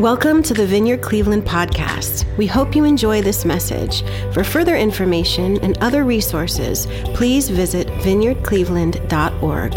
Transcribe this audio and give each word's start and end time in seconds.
Welcome 0.00 0.42
to 0.44 0.54
the 0.54 0.64
Vineyard 0.64 1.02
Cleveland 1.02 1.44
podcast. 1.44 2.24
We 2.38 2.46
hope 2.46 2.74
you 2.74 2.84
enjoy 2.84 3.20
this 3.20 3.44
message. 3.44 4.02
For 4.32 4.42
further 4.42 4.74
information 4.74 5.58
and 5.60 5.76
other 5.82 6.04
resources, 6.04 6.86
please 7.12 7.50
visit 7.50 7.86
vineyardcleveland.org. 7.88 9.72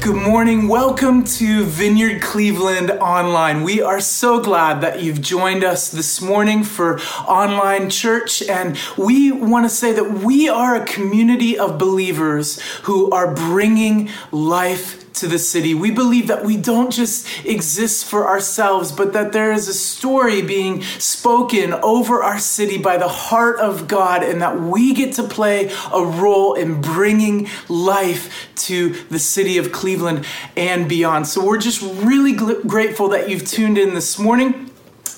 Good 0.00 0.14
morning. 0.14 0.68
Welcome 0.68 1.24
to 1.24 1.64
Vineyard 1.64 2.22
Cleveland 2.22 2.92
Online. 2.92 3.64
We 3.64 3.82
are 3.82 4.00
so 4.00 4.40
glad 4.40 4.80
that 4.82 5.02
you've 5.02 5.20
joined 5.20 5.64
us 5.64 5.90
this 5.90 6.20
morning 6.20 6.62
for 6.62 7.00
online 7.26 7.90
church. 7.90 8.44
And 8.44 8.78
we 8.96 9.32
want 9.32 9.64
to 9.64 9.68
say 9.68 9.92
that 9.92 10.20
we 10.20 10.48
are 10.48 10.76
a 10.76 10.84
community 10.84 11.58
of 11.58 11.76
believers 11.76 12.60
who 12.84 13.10
are 13.10 13.34
bringing 13.34 14.10
life 14.30 15.01
to 15.14 15.28
the 15.28 15.38
city. 15.38 15.74
We 15.74 15.90
believe 15.90 16.28
that 16.28 16.44
we 16.44 16.56
don't 16.56 16.90
just 16.90 17.26
exist 17.44 18.06
for 18.06 18.26
ourselves, 18.26 18.92
but 18.92 19.12
that 19.12 19.32
there 19.32 19.52
is 19.52 19.68
a 19.68 19.74
story 19.74 20.42
being 20.42 20.82
spoken 20.82 21.72
over 21.74 22.22
our 22.22 22.38
city 22.38 22.78
by 22.78 22.96
the 22.96 23.08
heart 23.08 23.60
of 23.60 23.88
God, 23.88 24.22
and 24.22 24.42
that 24.42 24.60
we 24.60 24.94
get 24.94 25.14
to 25.14 25.22
play 25.22 25.72
a 25.92 26.04
role 26.04 26.54
in 26.54 26.80
bringing 26.80 27.48
life 27.68 28.48
to 28.56 28.94
the 29.10 29.18
city 29.18 29.58
of 29.58 29.72
Cleveland 29.72 30.24
and 30.56 30.88
beyond. 30.88 31.26
So 31.26 31.44
we're 31.44 31.58
just 31.58 31.82
really 31.82 32.34
gl- 32.34 32.66
grateful 32.66 33.08
that 33.08 33.28
you've 33.28 33.46
tuned 33.46 33.78
in 33.78 33.94
this 33.94 34.18
morning. 34.18 34.71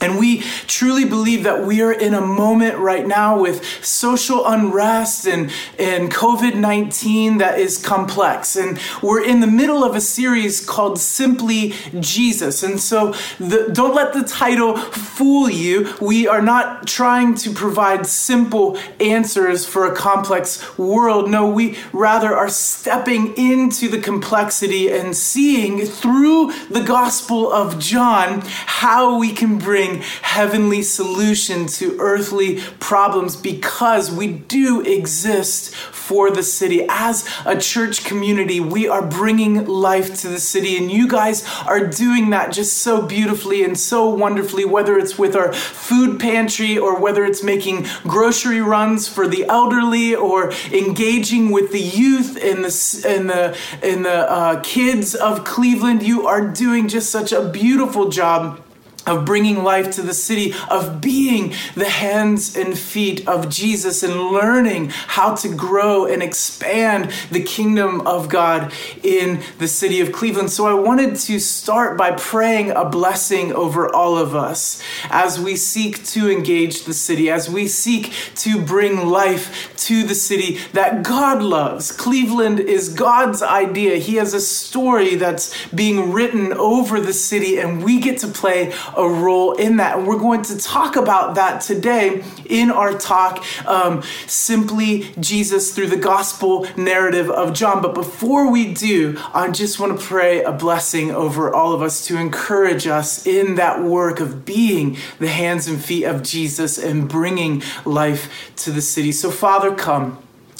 And 0.05 0.19
we 0.19 0.41
truly 0.67 1.07
believe 1.07 1.45
that 1.45 1.65
we 1.65 1.81
are 1.81 1.93
in 1.93 2.13
a 2.13 2.21
moment 2.21 2.77
right 2.77 3.07
now 3.07 3.41
with 3.41 3.65
social 3.83 4.47
unrest 4.47 5.27
and, 5.27 5.51
and 5.79 6.13
COVID 6.13 6.55
19 6.55 7.39
that 7.39 7.59
is 7.59 7.83
complex. 7.83 8.55
And 8.55 8.79
we're 9.03 9.25
in 9.25 9.41
the 9.41 9.47
middle 9.47 9.83
of 9.83 9.97
a 9.97 10.03
series 10.03 10.65
called 10.65 10.99
Simply 11.01 11.73
Jesus. 12.01 12.63
And 12.63 12.79
so 12.79 13.15
the, 13.39 13.71
don't 13.73 13.95
let 13.95 14.13
the 14.13 14.25
title 14.25 14.77
fool 14.77 15.49
you. 15.49 15.95
We 16.03 16.29
are 16.29 16.43
not 16.43 16.87
trying 16.87 17.35
to 17.37 17.51
provide 17.53 18.07
simple 18.07 18.77
answers 19.01 19.65
for 19.65 19.87
a 19.87 19.97
complex 19.97 20.77
world. 20.77 21.31
No, 21.31 21.49
we 21.49 21.79
rather 21.95 22.35
are 22.35 22.51
stepping 22.51 23.35
into 23.39 23.89
the 23.89 24.01
complexity 24.01 24.91
and 24.91 25.17
seeing 25.17 25.87
through 25.87 26.53
the 26.69 26.83
Gospel 26.83 27.51
of 27.51 27.79
John 27.79 28.43
how 28.45 29.19
we 29.19 29.33
can 29.33 29.59
bring 29.59 29.94
heavenly 30.23 30.83
solution 30.83 31.67
to 31.67 31.97
earthly 32.01 32.61
problems 32.81 33.37
because 33.37 34.11
we 34.11 34.27
do 34.29 34.81
exist 34.83 35.75
for 35.75 36.31
the 36.31 36.43
city. 36.43 36.87
As 36.89 37.29
a 37.47 37.59
church 37.59 38.05
community, 38.05 38.61
we 38.61 38.89
are 38.89 39.05
bringing 39.05 39.67
life 39.67 40.21
to 40.21 40.29
the 40.29 40.41
city, 40.41 40.77
and 40.77 40.91
you 40.91 41.09
guys 41.09 41.47
are 41.67 41.87
doing 41.87 42.31
that 42.31 42.53
just 42.53 42.79
so 42.79 43.03
beautifully 43.07 43.65
and 43.65 43.79
so 43.79 44.09
wonderfully, 44.09 44.65
whether 44.65 44.99
it's 44.99 45.19
with 45.19 45.35
our 45.35 45.53
food 45.53 46.21
pantry 46.21 46.77
or 46.77 47.01
whether 47.01 47.25
it's 47.25 47.43
making 47.43 47.87
grocery 48.03 48.61
runs 48.61 49.09
for 49.09 49.27
the 49.27 49.45
elderly 49.47 50.15
or 50.15 50.53
engaging 50.73 51.51
with 51.51 51.73
the 51.73 51.81
youth 51.81 52.37
and 52.43 52.65
the, 52.65 53.05
and 53.07 53.31
the, 53.31 53.57
and 53.83 54.05
the 54.05 54.31
uh, 54.31 54.61
kids 54.63 55.15
of 55.15 55.45
Cleveland. 55.45 56.03
You 56.03 56.27
are 56.27 56.47
doing 56.47 56.89
just 56.89 57.11
such 57.11 57.33
a 57.33 57.49
beautiful 57.49 58.09
job 58.09 58.64
of 59.07 59.25
bringing 59.25 59.63
life 59.63 59.91
to 59.93 60.03
the 60.03 60.15
city, 60.15 60.55
of 60.71 61.01
being 61.01 61.53
the 61.75 61.89
hands 61.89 62.57
and 62.57 62.79
feet 62.79 63.27
of 63.29 63.49
Jesus 63.49 64.03
and 64.03 64.15
learning 64.15 64.91
how 64.91 65.35
to 65.35 65.49
grow 65.55 66.07
and 66.07 66.23
expand 66.23 67.11
the 67.31 67.43
kingdom 67.43 68.07
of 68.07 68.29
God 68.29 68.73
in 69.03 69.43
the 69.59 69.69
city 69.69 70.01
of 70.01 70.13
Cleveland. 70.13 70.51
So 70.51 70.67
I 70.67 70.75
wanted 70.75 71.17
to 71.17 71.39
start 71.39 71.97
by 71.99 72.13
praying 72.13 72.71
a 72.71 72.85
blessing 72.85 73.53
over 73.53 73.95
all 73.95 74.17
of 74.17 74.35
us 74.35 74.83
as 75.11 75.39
we 75.39 75.57
seek 75.57 76.05
to 76.07 76.31
engage 76.31 76.85
the 76.85 76.95
city, 76.95 77.31
as 77.31 77.49
we 77.51 77.69
seek 77.69 78.13
to 78.37 78.63
bring 78.63 79.09
life 79.09 79.75
to 79.77 80.03
the 80.05 80.15
city 80.15 80.59
that 80.73 81.03
God 81.03 81.43
loves. 81.43 81.93
Cleveland 81.93 82.61
is 82.61 82.89
God's 82.89 83.43
idea. 83.43 83.97
He 83.97 84.17
has 84.17 84.35
a 84.35 84.41
story 84.41 85.15
that's 85.15 85.67
being 85.69 86.13
written 86.13 86.53
over 86.53 87.01
the 87.01 87.13
city, 87.13 87.59
and 87.59 87.83
we 87.83 88.01
get 88.01 88.19
to 88.21 88.29
play 88.29 88.73
a 88.97 89.09
role 89.09 89.53
in 89.53 89.77
that. 89.79 89.99
And 89.99 90.07
we're 90.07 90.19
going 90.19 90.43
to 90.43 90.59
talk 90.59 90.97
about 90.97 91.35
that 91.37 91.61
today 91.61 92.25
in 92.47 92.71
our 92.71 92.97
talk, 92.97 93.45
um, 93.67 94.03
Simply 94.27 95.13
Jesus 95.19 95.75
through 95.75 95.89
the 95.89 95.97
gospel 95.97 96.67
narrative 96.77 97.31
of 97.31 97.53
John. 97.53 97.83
But 97.83 97.95
before 97.95 98.51
we 98.51 98.75
do, 98.75 99.17
I 99.33 99.51
just 99.51 99.81
want 99.81 99.99
to 99.99 100.05
pray 100.05 100.43
a 100.43 100.53
blessing 100.53 101.11
over 101.11 101.55
all 101.55 101.73
of 101.73 101.83
us 101.83 102.07
to 102.07 102.19
encourage 102.19 102.87
us 102.87 103.27
in 103.27 103.57
that 103.57 103.83
work 103.83 104.21
of 104.21 104.45
being 104.45 104.97
the 105.19 105.29
hands 105.29 105.69
and 105.69 105.83
feet 105.83 106.05
of 106.05 106.23
Jesus 106.23 106.79
and 106.79 107.09
bringing 107.09 107.63
life 107.85 108.53
to 108.57 108.71
the 108.71 108.83
city. 108.83 109.13
So, 109.13 109.31
Father, 109.31 109.75
come. 109.75 110.19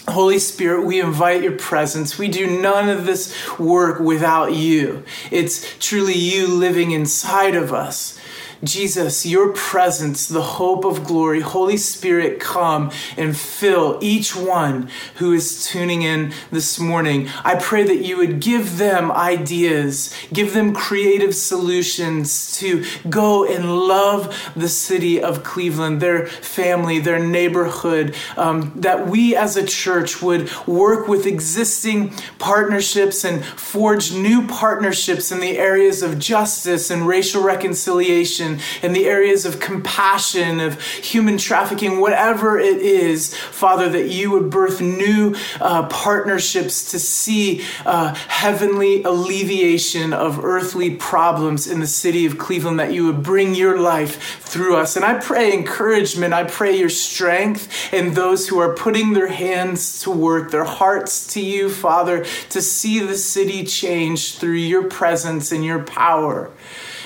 Holy 0.09 0.39
Spirit, 0.39 0.85
we 0.85 1.01
invite 1.01 1.43
your 1.43 1.57
presence. 1.57 2.19
We 2.19 2.29
do 2.29 2.61
none 2.61 2.91
of 2.91 3.07
this 3.07 3.59
work 3.59 4.01
without 4.01 4.53
you. 4.53 5.03
It's 5.31 5.79
truly 5.79 6.13
you 6.15 6.47
living 6.47 6.91
inside 6.91 7.55
of 7.55 7.73
us. 7.73 8.21
Jesus, 8.65 9.27
your 9.27 9.53
presence, 9.53 10.27
the 10.27 10.43
hope 10.43 10.85
of 10.85 11.05
glory, 11.05 11.41
Holy 11.41 11.77
Spirit, 11.77 12.41
come 12.41 12.91
and 13.17 13.37
fill 13.37 13.99
each 14.01 14.35
one 14.35 14.89
who 15.17 15.33
is 15.33 15.67
tuning 15.67 16.03
in 16.03 16.33
this 16.51 16.79
morning. 16.79 17.29
I 17.45 17.57
pray 17.57 17.85
that 17.85 18.05
you 18.05 18.17
would 18.17 18.41
give 18.41 18.79
them 18.79 19.13
ideas, 19.13 20.15
give 20.33 20.55
them 20.55 20.75
creative 20.75 21.35
solutions 21.35 22.57
to 22.59 22.85
go 23.09 23.45
and 23.45 23.79
love 23.87 24.53
the 24.57 24.69
city 24.69 25.23
of 25.23 25.45
Cleveland, 25.45 26.01
their 26.01 26.27
family, 26.27 26.99
their 26.99 27.19
neighborhood, 27.19 28.15
um, 28.37 28.73
that 28.77 29.07
we 29.07 29.37
as 29.37 29.57
a 29.57 29.67
church 29.67 30.23
would 30.23 30.51
work 30.67 31.09
with 31.09 31.27
existing 31.27 32.15
partnerships 32.39 33.25
and 33.25 33.45
forge 33.45 34.13
new 34.13 34.47
partnerships 34.47 35.31
in 35.31 35.41
the 35.41 35.59
areas 35.59 36.03
of 36.03 36.19
justice 36.19 36.91
and 36.91 37.07
racial 37.07 37.43
reconciliation 37.43 38.54
in 38.83 38.93
the 38.93 39.07
areas 39.07 39.45
of 39.45 39.61
compassion, 39.61 40.61
of 40.61 40.81
human 40.81 41.39
trafficking, 41.39 42.01
whatever 42.01 42.59
it 42.59 42.79
is, 42.79 43.37
Father, 43.37 43.89
that 43.89 44.09
you 44.11 44.31
would 44.31 44.51
birth 44.51 44.81
new 44.81 45.35
uh, 45.61 45.87
partnerships 45.89 46.91
to 46.91 46.99
see 46.99 47.65
uh, 47.85 48.15
heavenly 48.15 49.03
alleviation 49.03 50.13
of 50.13 50.45
earthly 50.45 50.95
problems 50.97 51.67
in 51.67 51.81
the 51.81 51.87
city 51.87 52.27
of 52.27 52.39
Cleveland, 52.39 52.79
that 52.81 52.93
you 52.93 53.07
would 53.07 53.23
bring 53.23 53.55
your 53.55 53.79
life 53.79 54.41
through 54.41 54.77
us. 54.77 54.97
And 54.97 55.05
I 55.05 55.19
pray 55.19 55.53
encouragement, 55.53 56.35
I 56.35 56.45
pray 56.45 56.77
your 56.77 56.89
strength 56.89 57.93
in 57.93 58.15
those 58.15 58.49
who 58.49 58.59
are 58.59 58.75
putting 58.75 59.13
their 59.13 59.29
hands 59.29 60.01
to 60.03 60.11
work, 60.11 60.51
their 60.51 60.65
hearts 60.65 61.27
to 61.35 61.41
you, 61.41 61.71
Father, 61.71 62.25
to 62.51 62.63
see 62.63 63.01
the 63.01 63.17
city 63.17 63.65
change 63.65 64.39
through 64.39 64.53
your 64.53 64.89
presence 64.89 65.53
and 65.53 65.65
your 65.65 65.83
power. 65.83 66.51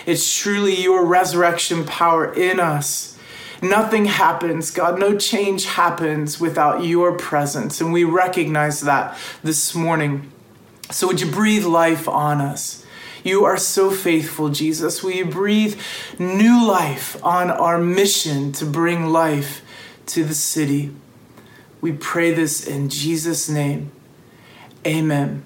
It's 0.09 0.35
truly 0.35 0.75
your 0.81 1.05
resurrection 1.05 1.85
power 1.85 2.33
in 2.33 2.61
us. 2.61 3.19
Nothing 3.61 4.07
happens, 4.07 4.71
God, 4.71 4.99
no 4.99 5.19
change 5.19 5.67
happens 5.67 6.41
without 6.41 6.83
your 6.83 7.19
presence. 7.19 7.83
And 7.83 7.93
we 7.93 8.05
recognize 8.05 8.81
that 8.81 9.19
this 9.45 9.75
morning. 9.75 10.33
So, 10.91 11.09
would 11.09 11.21
you 11.21 11.31
breathe 11.31 11.67
life 11.67 12.09
on 12.09 12.41
us? 12.41 12.87
You 13.23 13.45
are 13.45 13.59
so 13.59 13.91
faithful, 13.91 14.49
Jesus. 14.49 15.03
Will 15.03 15.11
you 15.11 15.27
breathe 15.27 15.79
new 16.19 16.67
life 16.67 17.23
on 17.23 17.51
our 17.51 17.77
mission 17.77 18.53
to 18.53 18.65
bring 18.65 19.09
life 19.09 19.61
to 20.07 20.25
the 20.25 20.35
city? 20.35 20.91
We 21.83 21.93
pray 21.93 22.33
this 22.33 22.67
in 22.67 22.89
Jesus' 22.89 23.47
name. 23.51 23.93
Amen. 24.87 25.43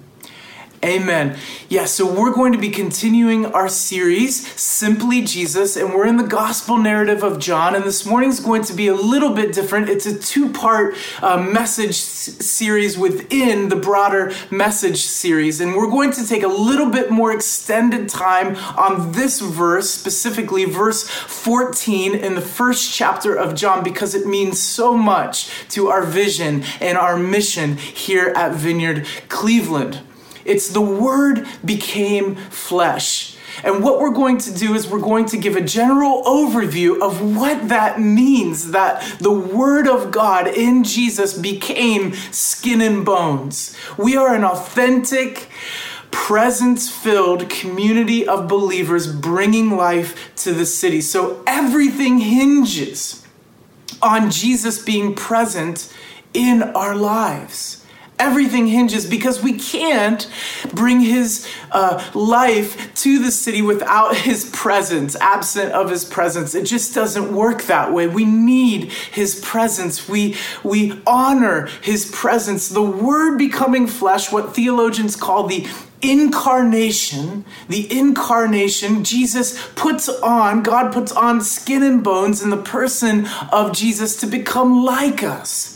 Amen. 0.83 1.37
Yeah, 1.69 1.85
so 1.85 2.05
we're 2.05 2.33
going 2.33 2.51
to 2.51 2.57
be 2.57 2.69
continuing 2.69 3.45
our 3.45 3.69
series, 3.69 4.45
Simply 4.59 5.21
Jesus, 5.21 5.77
and 5.77 5.93
we're 5.93 6.05
in 6.05 6.17
the 6.17 6.27
gospel 6.27 6.77
narrative 6.77 7.23
of 7.23 7.39
John. 7.39 7.73
And 7.73 7.85
this 7.85 8.05
morning 8.05 8.29
is 8.29 8.41
going 8.41 8.63
to 8.63 8.73
be 8.73 8.87
a 8.87 8.93
little 8.93 9.33
bit 9.33 9.53
different. 9.53 9.87
It's 9.87 10.05
a 10.05 10.19
two 10.19 10.51
part 10.51 10.95
uh, 11.21 11.37
message 11.37 11.91
s- 11.91 12.45
series 12.45 12.97
within 12.97 13.69
the 13.69 13.77
broader 13.77 14.33
message 14.51 14.97
series. 15.03 15.61
And 15.61 15.73
we're 15.73 15.89
going 15.89 16.11
to 16.11 16.27
take 16.27 16.43
a 16.43 16.49
little 16.49 16.89
bit 16.89 17.09
more 17.09 17.31
extended 17.31 18.09
time 18.09 18.57
on 18.77 19.13
this 19.13 19.39
verse, 19.39 19.89
specifically 19.89 20.65
verse 20.65 21.07
14 21.07 22.13
in 22.13 22.35
the 22.35 22.41
first 22.41 22.93
chapter 22.93 23.33
of 23.33 23.55
John, 23.55 23.85
because 23.85 24.13
it 24.13 24.27
means 24.27 24.61
so 24.61 24.97
much 24.97 25.49
to 25.69 25.87
our 25.87 26.03
vision 26.03 26.65
and 26.81 26.97
our 26.97 27.15
mission 27.15 27.77
here 27.77 28.33
at 28.35 28.53
Vineyard 28.53 29.07
Cleveland. 29.29 30.01
It's 30.45 30.69
the 30.69 30.81
Word 30.81 31.47
became 31.63 32.35
flesh. 32.35 33.37
And 33.63 33.83
what 33.83 33.99
we're 33.99 34.11
going 34.11 34.39
to 34.39 34.53
do 34.53 34.73
is 34.73 34.87
we're 34.87 34.99
going 34.99 35.25
to 35.27 35.37
give 35.37 35.55
a 35.55 35.61
general 35.61 36.23
overview 36.23 37.01
of 37.01 37.35
what 37.35 37.69
that 37.69 37.99
means 37.99 38.71
that 38.71 39.01
the 39.19 39.31
Word 39.31 39.87
of 39.87 40.11
God 40.11 40.47
in 40.47 40.83
Jesus 40.83 41.37
became 41.37 42.13
skin 42.31 42.81
and 42.81 43.05
bones. 43.05 43.77
We 43.97 44.17
are 44.17 44.33
an 44.33 44.43
authentic, 44.43 45.49
presence 46.11 46.89
filled 46.89 47.49
community 47.49 48.27
of 48.27 48.47
believers 48.47 49.13
bringing 49.13 49.75
life 49.75 50.35
to 50.37 50.53
the 50.53 50.65
city. 50.65 51.01
So 51.01 51.43
everything 51.45 52.19
hinges 52.19 53.25
on 54.01 54.29
Jesus 54.29 54.81
being 54.81 55.15
present 55.15 55.91
in 56.33 56.63
our 56.63 56.95
lives. 56.95 57.82
Everything 58.19 58.67
hinges 58.67 59.05
because 59.07 59.41
we 59.41 59.53
can't 59.57 60.29
bring 60.73 60.99
his 60.99 61.47
uh, 61.71 62.03
life 62.13 62.93
to 62.95 63.19
the 63.19 63.31
city 63.31 63.61
without 63.61 64.15
his 64.15 64.49
presence, 64.51 65.15
absent 65.15 65.71
of 65.71 65.89
his 65.89 66.05
presence. 66.05 66.53
It 66.53 66.65
just 66.65 66.93
doesn't 66.93 67.35
work 67.35 67.63
that 67.63 67.91
way. 67.91 68.07
We 68.07 68.25
need 68.25 68.91
his 68.91 69.39
presence. 69.41 70.07
We, 70.07 70.35
we 70.63 71.01
honor 71.07 71.67
his 71.81 72.09
presence. 72.11 72.69
The 72.69 72.83
word 72.83 73.37
becoming 73.37 73.87
flesh, 73.87 74.31
what 74.31 74.55
theologians 74.55 75.15
call 75.15 75.47
the 75.47 75.67
incarnation, 76.03 77.45
the 77.67 77.91
incarnation, 77.97 79.03
Jesus 79.03 79.67
puts 79.75 80.07
on, 80.09 80.61
God 80.61 80.93
puts 80.93 81.11
on 81.11 81.41
skin 81.41 81.81
and 81.81 82.03
bones 82.03 82.43
in 82.43 82.49
the 82.49 82.57
person 82.57 83.27
of 83.51 83.73
Jesus 83.73 84.17
to 84.17 84.27
become 84.27 84.83
like 84.83 85.23
us 85.23 85.72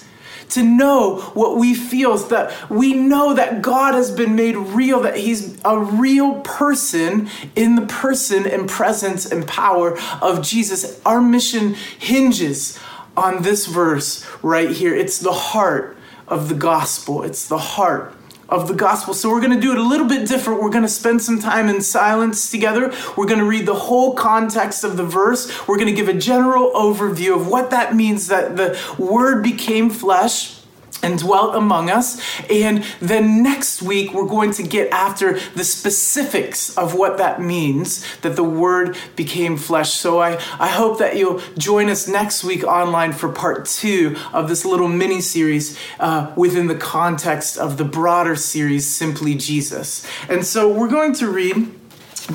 to 0.50 0.64
know 0.64 1.20
what 1.34 1.58
we 1.58 1.74
feel, 1.74 2.18
so 2.18 2.28
that 2.30 2.70
we 2.70 2.94
know 2.94 3.34
that 3.34 3.62
God 3.62 3.94
has 3.94 4.12
been 4.12 4.36
made 4.36 4.56
real, 4.56 5.02
that 5.02 5.18
He's 5.18 5.58
a 5.66 5.80
real 5.80 6.42
person 6.42 7.30
in 7.56 7.76
the 7.76 7.86
person 7.86 8.48
and 8.48 8.70
presence 8.70 9.26
and 9.26 9.48
power 9.48 9.98
of 10.22 10.42
Jesus. 10.42 11.02
Our 11.06 11.22
mission 11.22 11.74
hinges 11.74 12.80
on 13.16 13.42
this 13.42 13.66
verse 13.66 14.26
right 14.42 14.72
here. 14.72 14.96
It's 14.96 15.20
the 15.20 15.34
heart 15.34 15.98
of 16.28 16.50
the 16.50 16.56
gospel, 16.56 17.24
it's 17.24 17.48
the 17.48 17.58
heart 17.58 18.14
of 18.50 18.68
the 18.68 18.74
gospel. 18.74 19.14
So 19.14 19.30
we're 19.30 19.42
going 19.42 19.54
to 19.54 19.60
do 19.60 19.72
it 19.72 19.78
a 19.78 19.84
little 19.84 20.08
bit 20.08 20.28
different. 20.28 20.62
We're 20.62 20.70
going 20.70 20.84
to 20.84 20.90
spend 20.90 21.22
some 21.22 21.40
time 21.40 21.68
in 21.70 21.82
silence 21.82 22.50
together. 22.50 22.94
We're 23.16 23.26
going 23.26 23.40
to 23.40 23.46
read 23.46 23.66
the 23.66 23.76
whole 23.76 24.14
context 24.14 24.84
of 24.84 24.98
the 24.98 25.04
verse. 25.04 25.68
We're 25.68 25.78
going 25.78 25.88
to 25.88 25.94
give 25.94 26.10
a 26.10 26.18
general 26.18 26.72
overview 26.72 27.36
of 27.36 27.48
what 27.48 27.72
that 27.72 27.96
means 27.96 28.28
that 28.28 28.56
the 28.56 28.80
word 28.98 29.44
became 29.44 29.90
flesh 29.90 30.57
and 31.04 31.20
dwelt 31.20 31.56
among 31.56 31.90
us. 31.90 32.22
And 32.50 32.84
then 33.00 33.44
next 33.44 33.82
week, 33.82 34.14
we're 34.14 34.28
going 34.28 34.52
to 34.52 34.64
get 34.64 34.92
after 34.92 35.40
the 35.56 35.64
specifics 35.64 36.76
of 36.78 36.96
what 36.96 37.18
that 37.18 37.42
means 37.42 38.06
that 38.22 38.36
the 38.36 38.44
Word 38.44 38.98
became 39.16 39.58
flesh. 39.58 39.94
So 39.94 40.20
I, 40.20 40.34
I 40.60 40.68
hope 40.68 41.00
that 41.00 41.16
you'll 41.16 41.40
join 41.58 41.90
us 41.90 42.08
next 42.08 42.44
week 42.44 42.64
online 42.64 43.14
for 43.14 43.30
part 43.30 43.66
two 43.66 44.16
of 44.34 44.50
this 44.50 44.66
little 44.66 44.88
mini 44.88 45.22
series 45.22 45.78
uh, 46.00 46.32
within 46.36 46.68
the 46.68 46.76
context 46.76 47.58
of 47.58 47.78
the 47.78 47.86
broader 47.86 48.36
series, 48.36 48.88
Simply 48.88 49.36
Jesus. 49.36 50.06
And 50.30 50.46
so 50.46 50.72
we're 50.72 50.90
going 50.90 51.14
to 51.16 51.30
read 51.30 51.74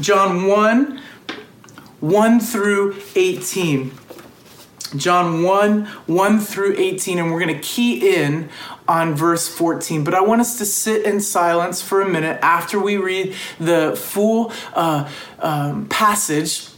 John 0.00 0.46
1 0.46 1.00
1 2.00 2.40
through 2.40 2.96
18. 3.14 3.92
John 4.96 5.42
1 5.42 5.84
1 5.84 6.40
through 6.40 6.76
18, 6.78 7.18
and 7.18 7.32
we're 7.32 7.40
going 7.40 7.54
to 7.54 7.62
key 7.62 8.14
in 8.14 8.48
on 8.88 9.14
verse 9.14 9.48
14. 9.48 10.04
But 10.04 10.14
I 10.14 10.20
want 10.20 10.40
us 10.40 10.58
to 10.58 10.66
sit 10.66 11.04
in 11.04 11.20
silence 11.20 11.80
for 11.80 12.00
a 12.00 12.08
minute 12.08 12.38
after 12.42 12.78
we 12.78 12.96
read 12.96 13.34
the 13.58 13.96
full 13.96 14.52
uh, 14.74 15.08
um, 15.38 15.86
passage. 15.88 16.68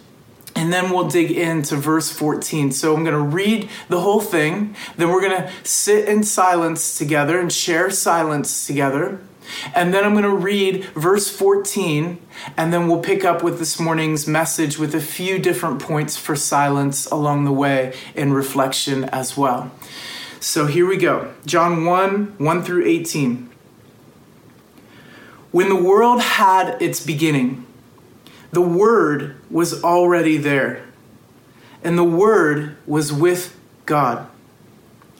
And 0.57 0.73
then 0.73 0.91
we'll 0.93 1.09
dig 1.09 1.33
into 1.33 1.75
verse 1.75 2.11
14. 2.11 2.71
So 2.71 2.95
I'm 2.95 3.03
going 3.03 3.17
to 3.17 3.21
read 3.21 3.69
the 3.89 4.01
whole 4.01 4.21
thing. 4.21 4.77
Then 4.97 5.09
we're 5.09 5.21
going 5.21 5.43
to 5.43 5.51
sit 5.65 6.09
in 6.09 6.23
silence 6.23 6.97
together 6.97 7.41
and 7.41 7.53
share 7.53 7.91
silence 7.91 8.65
together. 8.65 9.19
And 9.75 9.93
then 9.93 10.05
I'm 10.05 10.13
going 10.13 10.25
to 10.25 10.31
read 10.31 10.85
verse 10.95 11.29
14, 11.31 12.19
and 12.57 12.73
then 12.73 12.89
we'll 12.89 13.01
pick 13.01 13.25
up 13.25 13.43
with 13.43 13.59
this 13.59 13.79
morning's 13.79 14.27
message 14.27 14.79
with 14.79 14.95
a 14.95 15.01
few 15.01 15.39
different 15.39 15.81
points 15.81 16.17
for 16.17 16.37
silence 16.37 17.07
along 17.07 17.45
the 17.45 17.53
way 17.53 17.95
in 18.15 18.33
reflection 18.33 19.05
as 19.05 19.37
well. 19.37 19.71
So 20.41 20.67
here 20.67 20.87
we 20.87 20.99
go 20.99 21.33
John 21.47 21.87
1 21.87 22.35
1 22.37 22.63
through 22.63 22.85
18. 22.87 23.49
When 25.53 25.69
the 25.69 25.77
world 25.77 26.21
had 26.21 26.83
its 26.83 27.05
beginning, 27.05 27.65
the 28.53 28.61
Word 28.61 29.37
was 29.51 29.83
already 29.83 30.37
there, 30.37 30.85
and 31.83 31.97
the 31.97 32.05
Word 32.05 32.77
was 32.87 33.13
with 33.13 33.57
God, 33.87 34.29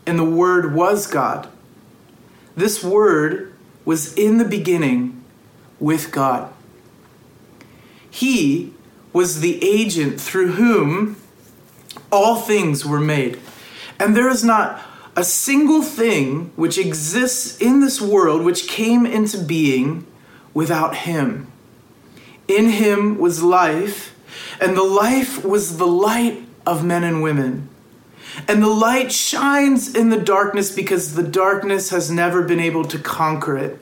and 0.07 0.19
the 0.19 0.25
Word 0.25 0.75
was 0.75 1.07
God. 1.07 1.49
This 2.55 2.85
Word 2.85 3.54
was 3.85 4.15
in 4.15 4.39
the 4.39 4.45
beginning 4.45 5.23
with 5.81 6.11
God. 6.11 6.53
He 8.11 8.73
was 9.13 9.41
the 9.41 9.63
agent 9.63 10.21
through 10.21 10.53
whom 10.53 11.17
all 12.11 12.37
things 12.37 12.85
were 12.85 13.01
made. 13.01 13.41
And 13.99 14.17
there 14.17 14.29
is 14.29 14.45
not 14.45 14.81
a 15.17 15.25
single 15.25 15.83
thing 15.83 16.53
which 16.57 16.79
exists 16.79 17.59
in 17.59 17.81
this 17.81 18.01
world 18.01 18.43
which 18.43 18.69
came 18.69 19.07
into 19.07 19.39
being 19.39 20.07
without 20.53 20.97
him. 20.97 21.51
In 22.49 22.71
him 22.71 23.19
was 23.19 23.43
life, 23.43 24.15
and 24.61 24.77
the 24.77 24.83
life 24.83 25.45
was 25.45 25.79
the 25.79 25.87
light 25.87 26.43
of 26.67 26.85
men 26.85 27.05
and 27.05 27.23
women. 27.23 27.69
And 28.49 28.63
the 28.63 28.69
light 28.69 29.13
shines 29.13 29.95
in 29.95 30.11
the 30.11 30.21
darkness 30.21 30.75
because 30.75 31.15
the 31.15 31.23
darkness 31.23 31.91
has 31.91 32.11
never 32.11 32.43
been 32.43 32.61
able 32.61 32.85
to 32.85 32.99
conquer 32.99 33.57
it. 33.57 33.81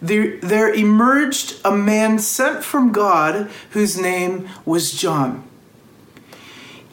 There, 0.00 0.38
there 0.38 0.72
emerged 0.72 1.60
a 1.64 1.70
man 1.70 2.18
sent 2.18 2.64
from 2.64 2.90
God 2.90 3.50
whose 3.70 4.00
name 4.00 4.48
was 4.64 4.92
John. 4.92 5.44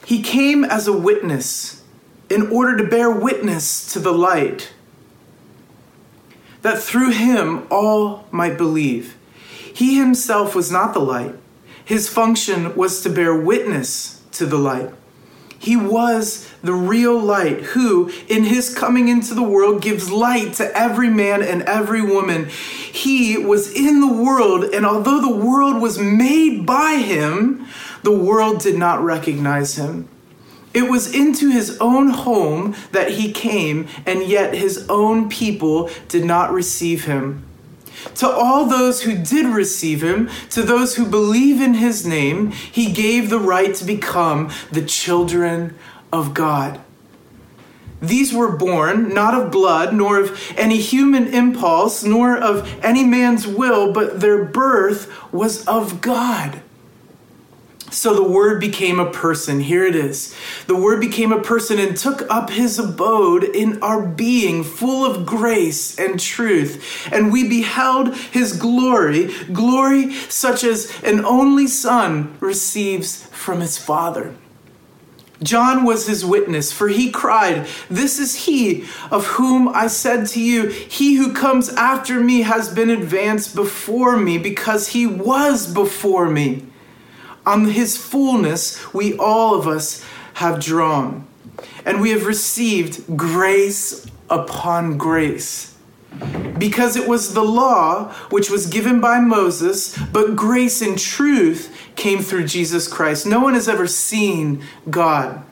He 0.06 0.22
came 0.22 0.64
as 0.64 0.88
a 0.88 0.98
witness 0.98 1.84
in 2.30 2.52
order 2.52 2.78
to 2.78 2.84
bear 2.84 3.10
witness 3.10 3.92
to 3.94 4.00
the 4.00 4.12
light, 4.12 4.72
that 6.62 6.80
through 6.82 7.12
him 7.12 7.66
all 7.72 8.28
might 8.32 8.58
believe. 8.58 9.18
He 9.74 9.98
himself 9.98 10.54
was 10.54 10.72
not 10.72 10.94
the 10.94 11.00
light, 11.00 11.36
his 11.84 12.08
function 12.10 12.76
was 12.76 13.02
to 13.02 13.10
bear 13.10 13.36
witness 13.36 14.22
to 14.34 14.46
the 14.46 14.58
light. 14.58 14.92
He 15.60 15.76
was 15.76 16.50
the 16.64 16.74
real 16.74 17.20
light 17.20 17.62
who, 17.62 18.10
in 18.30 18.46
his 18.46 18.74
coming 18.74 19.10
into 19.10 19.34
the 19.34 19.44
world, 19.44 19.82
gives 19.82 20.10
light 20.10 20.54
to 20.54 20.76
every 20.76 21.10
man 21.10 21.44
and 21.44 21.64
every 21.64 22.02
woman. 22.02 22.46
He 22.46 23.38
was 23.38 23.72
in 23.74 24.00
the 24.00 24.12
world, 24.12 24.64
and 24.64 24.86
although 24.86 25.20
the 25.20 25.36
world 25.36 25.82
was 25.82 26.00
made 26.00 26.66
by 26.66 26.96
him, 26.96 27.68
the 28.04 28.12
world 28.12 28.62
did 28.62 28.78
not 28.78 29.04
recognize 29.04 29.76
him. 29.76 30.08
It 30.74 30.90
was 30.90 31.14
into 31.14 31.50
his 31.50 31.78
own 31.82 32.10
home 32.10 32.76
that 32.94 33.12
he 33.12 33.34
came, 33.34 33.88
and 34.06 34.24
yet 34.24 34.54
his 34.54 34.86
own 34.88 35.28
people 35.28 35.90
did 36.08 36.24
not 36.24 36.54
receive 36.54 37.04
him. 37.04 37.49
To 38.16 38.30
all 38.30 38.66
those 38.66 39.04
who 39.04 39.18
did 39.18 39.46
receive 39.46 40.04
him, 40.04 40.30
to 40.52 40.62
those 40.62 40.96
who 40.96 41.06
believe 41.06 41.62
in 41.62 41.76
his 41.76 42.06
name, 42.06 42.52
he 42.52 42.92
gave 42.92 43.30
the 43.30 43.40
right 43.40 43.74
to 43.76 43.86
become 43.86 44.52
the 44.72 44.84
children 44.84 45.76
of 46.12 46.34
God. 46.34 46.80
These 48.02 48.34
were 48.34 48.56
born 48.56 49.14
not 49.14 49.34
of 49.34 49.52
blood, 49.52 49.94
nor 49.94 50.20
of 50.20 50.54
any 50.58 50.78
human 50.78 51.28
impulse, 51.28 52.04
nor 52.04 52.38
of 52.38 52.68
any 52.84 53.04
man's 53.04 53.46
will, 53.46 53.92
but 53.92 54.22
their 54.22 54.44
birth 54.44 55.34
was 55.34 55.66
of 55.68 56.00
God. 56.00 56.62
So 57.92 58.14
the 58.14 58.24
Word 58.24 58.60
became 58.60 59.00
a 59.00 59.10
person. 59.10 59.60
Here 59.60 59.86
it 59.86 59.96
is. 59.96 60.36
The 60.68 60.76
Word 60.76 61.00
became 61.00 61.32
a 61.32 61.42
person 61.42 61.80
and 61.80 61.98
took 61.98 62.30
up 62.30 62.50
his 62.50 62.78
abode 62.78 63.44
in 63.44 63.82
our 63.82 64.06
being, 64.06 64.64
full 64.64 65.06
of 65.06 65.26
grace 65.26 65.98
and 65.98 66.20
truth. 66.20 67.08
And 67.12 67.32
we 67.32 67.48
beheld 67.48 68.16
his 68.16 68.54
glory, 68.58 69.34
glory 69.52 70.14
such 70.14 70.64
as 70.64 70.92
an 71.04 71.26
only 71.26 71.68
Son 71.68 72.38
receives 72.40 73.26
from 73.28 73.62
his 73.62 73.78
Father. 73.78 74.36
John 75.42 75.86
was 75.86 76.06
his 76.06 76.26
witness, 76.26 76.74
for 76.74 76.90
he 76.90 77.10
cried, 77.12 77.66
This 77.90 78.20
is 78.20 78.46
he 78.46 78.86
of 79.10 79.26
whom 79.26 79.70
I 79.70 79.88
said 79.88 80.28
to 80.28 80.42
you, 80.42 80.68
He 80.68 81.16
who 81.16 81.34
comes 81.34 81.70
after 81.70 82.20
me 82.20 82.42
has 82.42 82.74
been 82.74 82.90
advanced 82.90 83.56
before 83.56 84.18
me, 84.18 84.38
because 84.38 84.90
he 84.90 85.08
was 85.08 85.74
before 85.74 86.30
me 86.30 86.66
on 87.50 87.66
his 87.66 87.98
fullness 87.98 88.94
we 88.94 89.18
all 89.18 89.56
of 89.56 89.68
us 89.68 90.06
have 90.36 90.60
drawn. 90.60 91.28
And 91.86 92.00
we 92.00 92.12
have 92.12 92.26
received 92.26 93.18
grace 93.18 94.06
upon 94.30 94.98
grace. 94.98 95.76
Because 96.58 96.96
it 96.96 97.08
was 97.08 97.34
the 97.34 97.44
law 97.44 98.12
which 98.30 98.50
was 98.50 98.68
given 98.68 99.00
by 99.00 99.20
Moses, 99.20 99.98
but 100.12 100.36
grace 100.36 100.82
and 100.82 100.98
truth 100.98 101.76
came 101.96 102.20
through 102.20 102.46
Jesus 102.46 102.88
Christ. 102.88 103.26
No 103.26 103.40
one 103.40 103.54
has 103.54 103.68
ever 103.68 103.88
seen 103.88 104.64
God. 104.90 105.44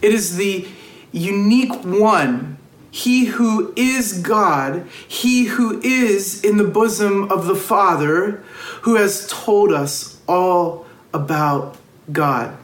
It 0.00 0.12
is 0.12 0.36
the 0.36 0.66
unique 1.12 1.84
one 1.84 2.58
he 2.92 3.24
who 3.24 3.72
is 3.74 4.18
God, 4.18 4.86
he 5.08 5.44
who 5.46 5.80
is 5.80 6.44
in 6.44 6.58
the 6.58 6.64
bosom 6.64 7.32
of 7.32 7.46
the 7.46 7.54
Father, 7.54 8.44
who 8.82 8.96
has 8.96 9.26
told 9.28 9.72
us 9.72 10.11
all 10.26 10.86
about 11.12 11.76
God. 12.10 12.56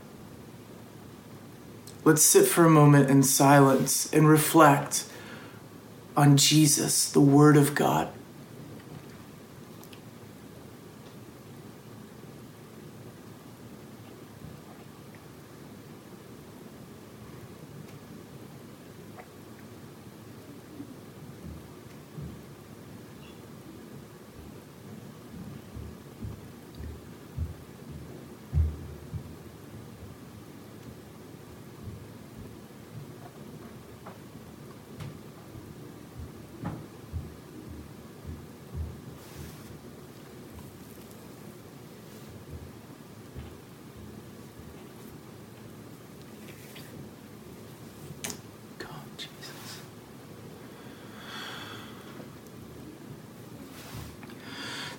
Let's 2.05 2.23
sit 2.23 2.47
for 2.47 2.65
a 2.65 2.71
moment 2.71 3.11
in 3.11 3.23
silence 3.23 4.13
and 4.13 4.29
reflect 4.29 5.05
on 6.17 6.37
Jesus, 6.37 7.11
the 7.11 7.21
Word 7.21 7.57
of 7.57 7.75
God. 7.75 8.09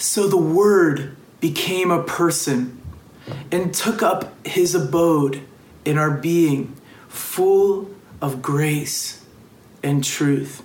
So 0.10 0.28
the 0.28 0.38
Word 0.38 1.16
became 1.40 1.92
a 1.92 2.02
person 2.02 2.82
and 3.52 3.72
took 3.72 4.02
up 4.02 4.34
his 4.44 4.74
abode 4.74 5.44
in 5.86 6.00
our 6.00 6.10
being, 6.10 6.76
full 7.08 7.92
of 8.20 8.42
grace 8.42 9.24
and 9.84 10.04
truth. 10.04 10.64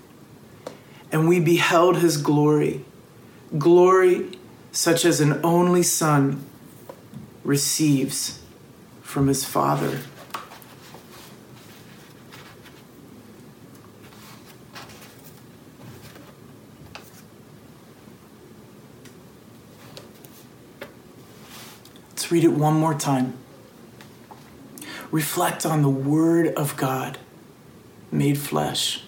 And 1.13 1.29
we 1.29 1.41
beheld 1.41 1.99
his 1.99 2.17
glory, 2.17 2.87
glory 3.59 4.39
such 4.73 5.05
as 5.05 5.21
an 5.21 5.39
only 5.45 5.83
Son 5.83 6.43
receives 7.45 8.41
from 9.03 9.27
his 9.27 9.45
Father. 9.45 10.01
Let's 22.25 22.33
read 22.33 22.45
it 22.45 22.53
one 22.53 22.73
more 22.73 22.95
time. 22.95 23.35
Reflect 25.11 25.67
on 25.67 25.83
the 25.83 25.91
Word 25.91 26.55
of 26.55 26.75
God 26.75 27.19
made 28.11 28.39
flesh. 28.39 29.03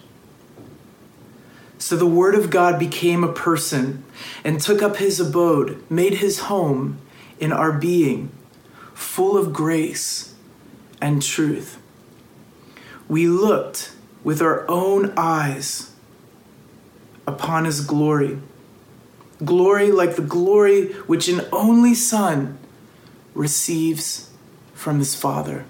So 1.78 1.96
the 1.96 2.04
Word 2.04 2.34
of 2.34 2.50
God 2.50 2.78
became 2.78 3.24
a 3.24 3.32
person 3.32 4.04
and 4.44 4.60
took 4.60 4.82
up 4.82 4.98
his 4.98 5.18
abode, 5.18 5.82
made 5.90 6.16
his 6.16 6.40
home 6.40 6.98
in 7.40 7.52
our 7.52 7.72
being, 7.72 8.32
full 8.92 9.38
of 9.38 9.54
grace 9.54 10.34
and 11.00 11.22
truth. 11.22 11.80
We 13.08 13.28
looked 13.28 13.92
with 14.24 14.42
our 14.42 14.70
own 14.70 15.14
eyes 15.16 15.90
upon 17.26 17.64
his 17.64 17.80
glory. 17.80 18.40
Glory 19.42 19.90
like 19.90 20.16
the 20.16 20.22
glory 20.22 20.88
which 21.06 21.28
an 21.28 21.40
only 21.50 21.94
Son 21.94 22.58
receives 23.36 24.30
from 24.74 24.98
his 24.98 25.14
Father. 25.14 25.64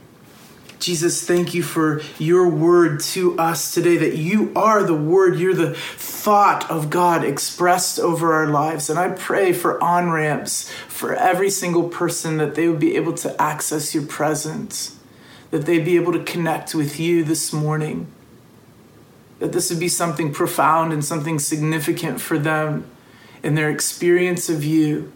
Jesus, 0.78 1.26
thank 1.26 1.54
you 1.54 1.62
for 1.62 2.02
your 2.18 2.48
word 2.48 3.00
to 3.00 3.38
us 3.38 3.72
today, 3.72 3.96
that 3.96 4.16
you 4.16 4.52
are 4.54 4.82
the 4.82 4.94
word, 4.94 5.38
you're 5.38 5.54
the 5.54 5.74
thought 5.74 6.70
of 6.70 6.90
God 6.90 7.24
expressed 7.24 7.98
over 7.98 8.34
our 8.34 8.46
lives. 8.46 8.90
And 8.90 8.98
I 8.98 9.08
pray 9.08 9.52
for 9.52 9.82
on 9.82 10.10
ramps 10.10 10.70
for 10.86 11.14
every 11.14 11.50
single 11.50 11.88
person 11.88 12.36
that 12.36 12.54
they 12.54 12.68
would 12.68 12.78
be 12.78 12.94
able 12.96 13.14
to 13.14 13.40
access 13.40 13.94
your 13.94 14.04
presence, 14.04 14.98
that 15.50 15.64
they'd 15.64 15.84
be 15.84 15.96
able 15.96 16.12
to 16.12 16.22
connect 16.22 16.74
with 16.74 17.00
you 17.00 17.24
this 17.24 17.52
morning, 17.52 18.06
that 19.38 19.52
this 19.52 19.70
would 19.70 19.80
be 19.80 19.88
something 19.88 20.32
profound 20.32 20.92
and 20.92 21.04
something 21.04 21.38
significant 21.38 22.20
for 22.20 22.38
them 22.38 22.88
in 23.42 23.54
their 23.54 23.70
experience 23.70 24.50
of 24.50 24.62
you 24.62 25.10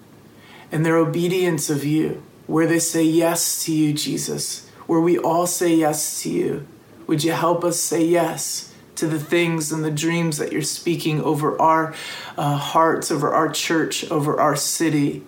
and 0.72 0.86
their 0.86 0.96
obedience 0.96 1.68
of 1.68 1.84
you 1.84 2.22
where 2.50 2.66
they 2.66 2.80
say 2.80 3.04
yes 3.04 3.64
to 3.64 3.72
you, 3.72 3.92
Jesus, 3.92 4.68
where 4.88 4.98
we 4.98 5.16
all 5.16 5.46
say 5.46 5.72
yes 5.72 6.20
to 6.22 6.28
you. 6.28 6.66
Would 7.06 7.22
you 7.22 7.30
help 7.30 7.62
us 7.62 7.78
say 7.78 8.04
yes 8.04 8.74
to 8.96 9.06
the 9.06 9.20
things 9.20 9.70
and 9.70 9.84
the 9.84 9.90
dreams 9.90 10.38
that 10.38 10.50
you're 10.50 10.62
speaking 10.62 11.20
over 11.22 11.60
our 11.62 11.94
uh, 12.36 12.56
hearts, 12.56 13.12
over 13.12 13.32
our 13.32 13.48
church, 13.50 14.10
over 14.10 14.40
our 14.40 14.56
city? 14.56 15.22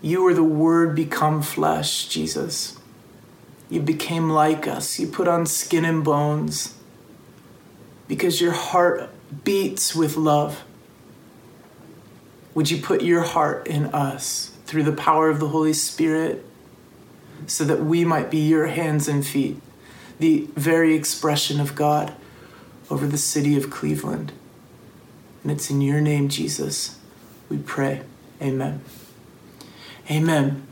You 0.00 0.22
were 0.22 0.32
the 0.32 0.42
Word 0.42 0.96
become 0.96 1.42
flesh, 1.42 2.08
Jesus. 2.08 2.78
You 3.68 3.80
became 3.80 4.30
like 4.30 4.66
us. 4.66 4.98
You 4.98 5.08
put 5.08 5.28
on 5.28 5.44
skin 5.44 5.84
and 5.84 6.02
bones 6.02 6.74
because 8.08 8.40
your 8.40 8.52
heart 8.52 9.10
beats 9.44 9.94
with 9.94 10.16
love. 10.16 10.64
Would 12.54 12.70
you 12.70 12.80
put 12.80 13.02
your 13.02 13.22
heart 13.22 13.66
in 13.66 13.86
us 13.86 14.52
through 14.66 14.84
the 14.84 14.92
power 14.92 15.28
of 15.28 15.40
the 15.40 15.48
Holy 15.48 15.72
Spirit 15.72 16.44
so 17.46 17.64
that 17.64 17.84
we 17.84 18.04
might 18.04 18.30
be 18.30 18.38
your 18.38 18.66
hands 18.66 19.08
and 19.08 19.26
feet, 19.26 19.60
the 20.18 20.48
very 20.54 20.94
expression 20.94 21.60
of 21.60 21.74
God 21.74 22.14
over 22.88 23.06
the 23.06 23.18
city 23.18 23.56
of 23.56 23.70
Cleveland? 23.70 24.32
And 25.42 25.52
it's 25.52 25.68
in 25.68 25.80
your 25.80 26.00
name, 26.00 26.28
Jesus, 26.28 26.98
we 27.48 27.58
pray. 27.58 28.02
Amen. 28.40 28.82
Amen. 30.10 30.66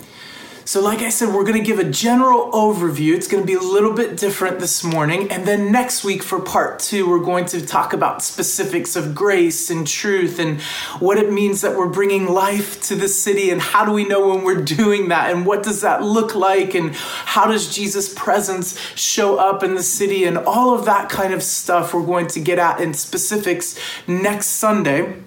So, 0.72 0.80
like 0.80 1.00
I 1.00 1.10
said, 1.10 1.34
we're 1.34 1.44
going 1.44 1.58
to 1.58 1.66
give 1.66 1.78
a 1.78 1.84
general 1.84 2.50
overview. 2.50 3.14
It's 3.14 3.28
going 3.28 3.42
to 3.42 3.46
be 3.46 3.52
a 3.52 3.60
little 3.60 3.92
bit 3.92 4.16
different 4.16 4.58
this 4.58 4.82
morning. 4.82 5.30
And 5.30 5.46
then 5.46 5.70
next 5.70 6.02
week, 6.02 6.22
for 6.22 6.40
part 6.40 6.78
two, 6.78 7.06
we're 7.10 7.22
going 7.22 7.44
to 7.48 7.60
talk 7.60 7.92
about 7.92 8.22
specifics 8.22 8.96
of 8.96 9.14
grace 9.14 9.68
and 9.68 9.86
truth 9.86 10.38
and 10.38 10.62
what 10.98 11.18
it 11.18 11.30
means 11.30 11.60
that 11.60 11.76
we're 11.76 11.90
bringing 11.90 12.26
life 12.26 12.80
to 12.84 12.94
the 12.94 13.06
city 13.06 13.50
and 13.50 13.60
how 13.60 13.84
do 13.84 13.92
we 13.92 14.08
know 14.08 14.28
when 14.28 14.44
we're 14.44 14.62
doing 14.64 15.08
that 15.08 15.30
and 15.30 15.44
what 15.44 15.62
does 15.62 15.82
that 15.82 16.02
look 16.02 16.34
like 16.34 16.74
and 16.74 16.94
how 16.94 17.46
does 17.46 17.76
Jesus' 17.76 18.10
presence 18.14 18.78
show 18.98 19.36
up 19.36 19.62
in 19.62 19.74
the 19.74 19.82
city 19.82 20.24
and 20.24 20.38
all 20.38 20.72
of 20.72 20.86
that 20.86 21.10
kind 21.10 21.34
of 21.34 21.42
stuff 21.42 21.92
we're 21.92 22.06
going 22.06 22.28
to 22.28 22.40
get 22.40 22.58
at 22.58 22.80
in 22.80 22.94
specifics 22.94 23.78
next 24.06 24.46
Sunday. 24.46 25.22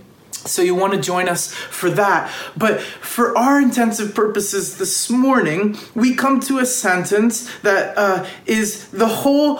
So 0.45 0.61
you 0.61 0.75
want 0.75 0.93
to 0.93 1.01
join 1.01 1.27
us 1.27 1.53
for 1.53 1.89
that. 1.91 2.31
But 2.55 2.79
for 2.81 3.37
our 3.37 3.59
intensive 3.59 4.13
purposes 4.13 4.77
this 4.77 5.09
morning, 5.09 5.77
we 5.95 6.15
come 6.15 6.39
to 6.41 6.59
a 6.59 6.65
sentence 6.65 7.51
that 7.59 7.97
uh, 7.97 8.25
is 8.45 8.89
the 8.89 9.07
whole 9.07 9.59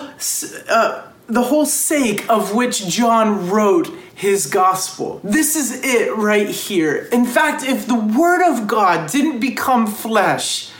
uh, 0.68 1.02
the 1.28 1.42
whole 1.42 1.66
sake 1.66 2.28
of 2.30 2.54
which 2.54 2.86
John 2.86 3.50
wrote 3.50 3.88
his 4.14 4.46
gospel. 4.46 5.20
This 5.24 5.56
is 5.56 5.84
it 5.84 6.16
right 6.16 6.48
here. 6.48 7.08
In 7.12 7.26
fact, 7.26 7.64
if 7.64 7.86
the 7.86 7.96
word 7.96 8.42
of 8.48 8.68
God 8.68 9.10
didn't 9.10 9.40
become 9.40 9.88
flesh, 9.88 10.70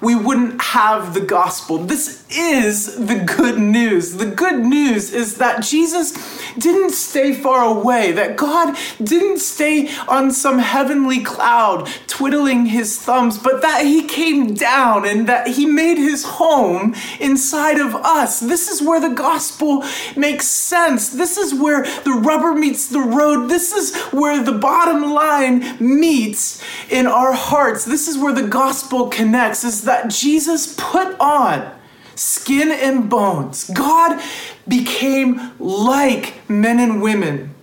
we 0.00 0.14
wouldn't 0.14 0.60
have 0.60 1.14
the 1.14 1.20
gospel. 1.20 1.78
This 1.78 2.23
is 2.36 3.06
the 3.06 3.18
good 3.20 3.58
news. 3.58 4.16
The 4.16 4.26
good 4.26 4.64
news 4.64 5.12
is 5.12 5.38
that 5.38 5.62
Jesus 5.62 6.12
didn't 6.58 6.90
stay 6.90 7.32
far 7.34 7.64
away, 7.64 8.12
that 8.12 8.36
God 8.36 8.76
didn't 9.02 9.38
stay 9.38 9.88
on 10.08 10.30
some 10.30 10.58
heavenly 10.58 11.22
cloud 11.22 11.88
twiddling 12.06 12.66
his 12.66 13.00
thumbs, 13.00 13.38
but 13.38 13.62
that 13.62 13.84
he 13.84 14.04
came 14.04 14.54
down 14.54 15.04
and 15.06 15.26
that 15.28 15.48
he 15.48 15.66
made 15.66 15.96
his 15.96 16.24
home 16.24 16.94
inside 17.20 17.78
of 17.78 17.94
us. 17.94 18.40
This 18.40 18.68
is 18.68 18.82
where 18.82 19.00
the 19.00 19.14
gospel 19.14 19.84
makes 20.16 20.46
sense. 20.46 21.10
This 21.10 21.36
is 21.36 21.54
where 21.54 21.82
the 22.02 22.12
rubber 22.12 22.54
meets 22.54 22.88
the 22.88 23.00
road. 23.00 23.48
This 23.48 23.72
is 23.72 23.96
where 24.12 24.42
the 24.42 24.52
bottom 24.52 25.12
line 25.12 25.76
meets 25.80 26.62
in 26.90 27.06
our 27.06 27.32
hearts. 27.32 27.84
This 27.84 28.08
is 28.08 28.18
where 28.18 28.32
the 28.32 28.48
gospel 28.48 29.08
connects, 29.08 29.64
is 29.64 29.82
that 29.82 30.08
Jesus 30.08 30.74
put 30.76 31.18
on 31.18 31.70
skin 32.16 32.70
and 32.70 33.08
bones. 33.08 33.70
God 33.70 34.22
became 34.66 35.52
like 35.58 36.48
men 36.48 36.78
and 36.78 37.02
women 37.02 37.54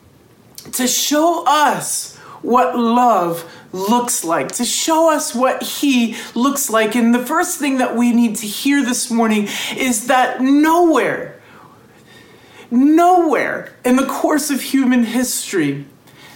to 0.73 0.87
show 0.87 1.43
us 1.47 2.15
what 2.41 2.77
love 2.77 3.49
looks 3.73 4.23
like, 4.23 4.51
to 4.53 4.65
show 4.65 5.11
us 5.11 5.33
what 5.33 5.63
He 5.63 6.15
looks 6.35 6.69
like. 6.69 6.95
And 6.95 7.13
the 7.13 7.25
first 7.25 7.59
thing 7.59 7.77
that 7.77 7.95
we 7.95 8.11
need 8.13 8.35
to 8.37 8.47
hear 8.47 8.83
this 8.83 9.09
morning 9.09 9.47
is 9.75 10.07
that 10.07 10.41
nowhere, 10.41 11.41
nowhere 12.69 13.73
in 13.85 13.95
the 13.95 14.05
course 14.05 14.49
of 14.49 14.61
human 14.61 15.03
history 15.03 15.85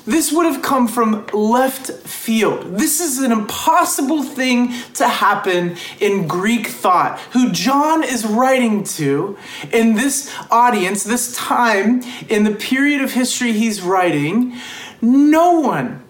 this 0.05 0.31
would 0.31 0.45
have 0.45 0.61
come 0.61 0.87
from 0.87 1.25
left 1.33 1.91
field. 1.91 2.77
This 2.77 3.01
is 3.01 3.19
an 3.19 3.31
impossible 3.31 4.23
thing 4.23 4.73
to 4.93 5.07
happen 5.07 5.77
in 5.99 6.27
Greek 6.27 6.67
thought. 6.67 7.19
Who 7.31 7.51
John 7.51 8.03
is 8.03 8.25
writing 8.25 8.83
to 8.83 9.37
in 9.71 9.95
this 9.95 10.33
audience, 10.51 11.03
this 11.03 11.35
time, 11.35 12.03
in 12.29 12.43
the 12.43 12.53
period 12.53 13.01
of 13.01 13.13
history 13.13 13.53
he's 13.53 13.81
writing, 13.81 14.55
no 15.01 15.59
one 15.59 16.04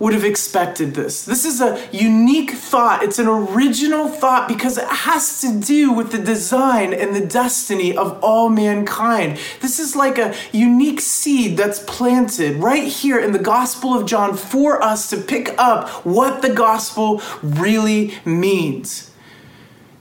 would 0.00 0.14
have 0.14 0.24
expected 0.24 0.94
this. 0.94 1.24
This 1.24 1.44
is 1.44 1.60
a 1.60 1.80
unique 1.92 2.52
thought. 2.52 3.04
It's 3.04 3.18
an 3.18 3.28
original 3.28 4.08
thought 4.08 4.48
because 4.48 4.78
it 4.78 4.88
has 4.88 5.40
to 5.42 5.60
do 5.60 5.92
with 5.92 6.10
the 6.10 6.18
design 6.18 6.92
and 6.92 7.14
the 7.14 7.24
destiny 7.24 7.96
of 7.96 8.18
all 8.24 8.48
mankind. 8.48 9.38
This 9.60 9.78
is 9.78 9.94
like 9.94 10.18
a 10.18 10.34
unique 10.52 11.00
seed 11.00 11.58
that's 11.58 11.80
planted 11.80 12.56
right 12.56 12.88
here 12.88 13.20
in 13.20 13.32
the 13.32 13.38
Gospel 13.38 13.94
of 13.94 14.06
John 14.06 14.36
for 14.36 14.82
us 14.82 15.10
to 15.10 15.18
pick 15.18 15.54
up 15.58 15.90
what 16.06 16.40
the 16.40 16.52
gospel 16.52 17.22
really 17.42 18.14
means. 18.24 19.10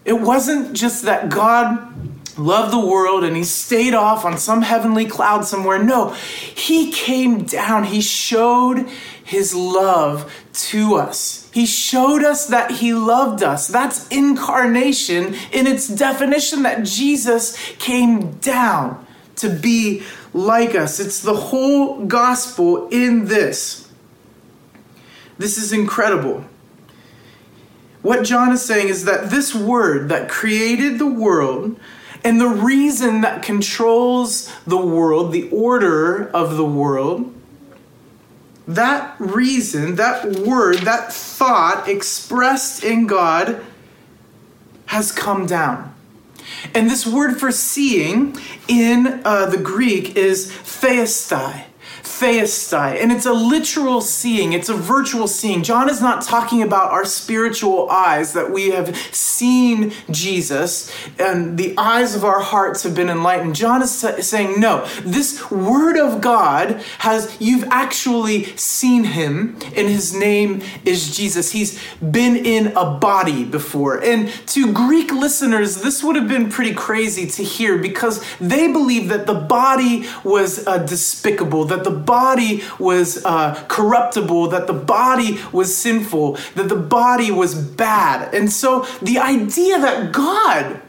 It 0.05 0.21
wasn't 0.21 0.73
just 0.73 1.03
that 1.03 1.29
God 1.29 2.08
loved 2.37 2.73
the 2.73 2.79
world 2.79 3.23
and 3.23 3.35
he 3.35 3.43
stayed 3.43 3.93
off 3.93 4.25
on 4.25 4.37
some 4.37 4.61
heavenly 4.61 5.05
cloud 5.05 5.45
somewhere. 5.45 5.81
No, 5.81 6.09
he 6.09 6.91
came 6.91 7.43
down. 7.43 7.85
He 7.85 8.01
showed 8.01 8.87
his 9.23 9.53
love 9.53 10.33
to 10.53 10.95
us. 10.95 11.49
He 11.53 11.65
showed 11.65 12.23
us 12.23 12.47
that 12.47 12.71
he 12.71 12.93
loved 12.93 13.43
us. 13.43 13.67
That's 13.67 14.07
incarnation 14.09 15.35
in 15.51 15.67
its 15.67 15.87
definition 15.87 16.63
that 16.63 16.83
Jesus 16.83 17.55
came 17.77 18.31
down 18.39 19.05
to 19.37 19.49
be 19.49 20.03
like 20.33 20.75
us. 20.75 20.99
It's 20.99 21.21
the 21.21 21.35
whole 21.35 22.05
gospel 22.05 22.87
in 22.89 23.25
this. 23.25 23.89
This 25.37 25.57
is 25.57 25.71
incredible. 25.71 26.45
What 28.01 28.23
John 28.23 28.51
is 28.51 28.63
saying 28.63 28.89
is 28.89 29.05
that 29.05 29.29
this 29.29 29.53
word 29.53 30.09
that 30.09 30.29
created 30.29 30.99
the 30.99 31.07
world 31.07 31.79
and 32.23 32.39
the 32.39 32.47
reason 32.47 33.21
that 33.21 33.43
controls 33.43 34.53
the 34.67 34.77
world, 34.77 35.31
the 35.31 35.49
order 35.49 36.29
of 36.29 36.57
the 36.57 36.65
world, 36.65 37.33
that 38.67 39.15
reason, 39.19 39.95
that 39.95 40.25
word, 40.37 40.79
that 40.79 41.11
thought 41.11 41.87
expressed 41.87 42.83
in 42.83 43.07
God 43.07 43.65
has 44.87 45.11
come 45.11 45.45
down. 45.45 45.95
And 46.73 46.89
this 46.89 47.05
word 47.05 47.39
for 47.39 47.51
seeing 47.51 48.37
in 48.67 49.21
uh, 49.23 49.47
the 49.47 49.57
Greek 49.57 50.15
is 50.15 50.51
theistai 50.51 51.68
theistai, 52.03 53.01
and 53.01 53.11
it's 53.11 53.25
a 53.25 53.33
literal 53.33 54.01
seeing, 54.01 54.53
it's 54.53 54.69
a 54.69 54.73
virtual 54.73 55.27
seeing. 55.27 55.63
John 55.63 55.89
is 55.89 56.01
not 56.01 56.21
talking 56.21 56.61
about 56.61 56.91
our 56.91 57.05
spiritual 57.05 57.89
eyes 57.89 58.33
that 58.33 58.51
we 58.51 58.71
have 58.71 58.95
seen 59.13 59.93
Jesus 60.09 60.91
and 61.17 61.57
the 61.57 61.73
eyes 61.77 62.15
of 62.15 62.23
our 62.23 62.41
hearts 62.41 62.83
have 62.83 62.95
been 62.95 63.09
enlightened. 63.09 63.55
John 63.55 63.81
is 63.81 63.91
saying, 63.91 64.59
no, 64.59 64.85
this 65.03 65.49
word 65.51 65.97
of 65.97 66.21
God 66.21 66.81
has, 66.99 67.35
you've 67.39 67.65
actually 67.65 68.45
seen 68.57 69.03
him, 69.03 69.57
and 69.75 69.87
his 69.87 70.13
name 70.13 70.61
is 70.85 71.15
Jesus. 71.15 71.51
He's 71.51 71.79
been 71.99 72.35
in 72.35 72.67
a 72.75 72.97
body 72.97 73.43
before. 73.43 74.03
And 74.03 74.29
to 74.47 74.73
Greek 74.73 75.11
listeners, 75.11 75.81
this 75.81 76.03
would 76.03 76.15
have 76.15 76.27
been 76.27 76.49
pretty 76.49 76.73
crazy 76.73 77.27
to 77.27 77.43
hear 77.43 77.77
because 77.77 78.23
they 78.39 78.71
believe 78.71 79.09
that 79.09 79.25
the 79.25 79.33
body 79.33 80.07
was 80.23 80.65
uh, 80.67 80.77
despicable, 80.79 81.65
that 81.65 81.83
the 81.83 81.88
body 81.91 82.63
was 82.77 83.23
uh, 83.25 83.55
corruptible, 83.67 84.49
that 84.49 84.67
the 84.67 84.73
body 84.73 85.39
was 85.51 85.75
sinful, 85.75 86.37
that 86.55 86.69
the 86.69 86.75
body 86.75 87.31
was 87.31 87.55
bad. 87.55 88.33
And 88.33 88.51
so 88.51 88.85
the 89.01 89.19
idea 89.19 89.79
that 89.79 90.11
God 90.11 90.81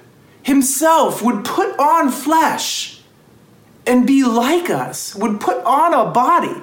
Himself 0.42 1.22
would 1.22 1.44
put 1.44 1.78
on 1.78 2.10
flesh 2.10 3.00
and 3.86 4.06
be 4.06 4.24
like 4.24 4.70
us, 4.70 5.14
would 5.14 5.40
put 5.40 5.62
on 5.64 5.94
a 5.94 6.10
body. 6.10 6.60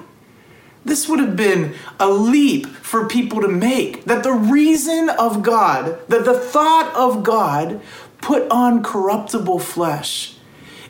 This 0.86 1.10
would 1.10 1.19
have 1.19 1.36
been 1.36 1.76
a 2.00 2.10
leap 2.10 2.65
for 2.65 3.08
people 3.08 3.41
to 3.41 3.50
make. 3.50 4.06
That 4.06 4.23
the 4.23 4.32
reason 4.32 5.10
of 5.10 5.43
God, 5.43 6.00
that 6.08 6.23
the 6.23 6.39
thought 6.39 6.93
of 6.95 7.23
God 7.23 7.82
put 8.21 8.50
on 8.50 8.84
corruptible 8.84 9.60
flesh 9.60 10.38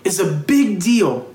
is 0.03 0.19
a 0.19 0.31
big 0.31 0.79
deal 0.79 1.33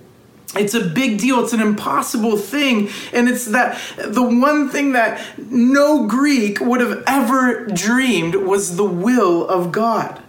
it's 0.57 0.75
a 0.75 0.85
big 0.85 1.19
deal. 1.19 1.43
It's 1.43 1.53
an 1.53 1.61
impossible 1.61 2.37
thing. 2.37 2.89
And 3.13 3.29
it's 3.29 3.47
that 3.47 3.81
the 3.97 4.23
one 4.23 4.69
thing 4.69 4.93
that 4.93 5.21
no 5.39 6.07
Greek 6.07 6.61
would 6.61 6.81
have 6.81 7.03
ever 7.07 7.67
dreamed 7.67 8.35
was 8.35 8.77
the 8.77 8.85
will 8.85 9.49
of 9.49 9.73
God. 9.73 10.21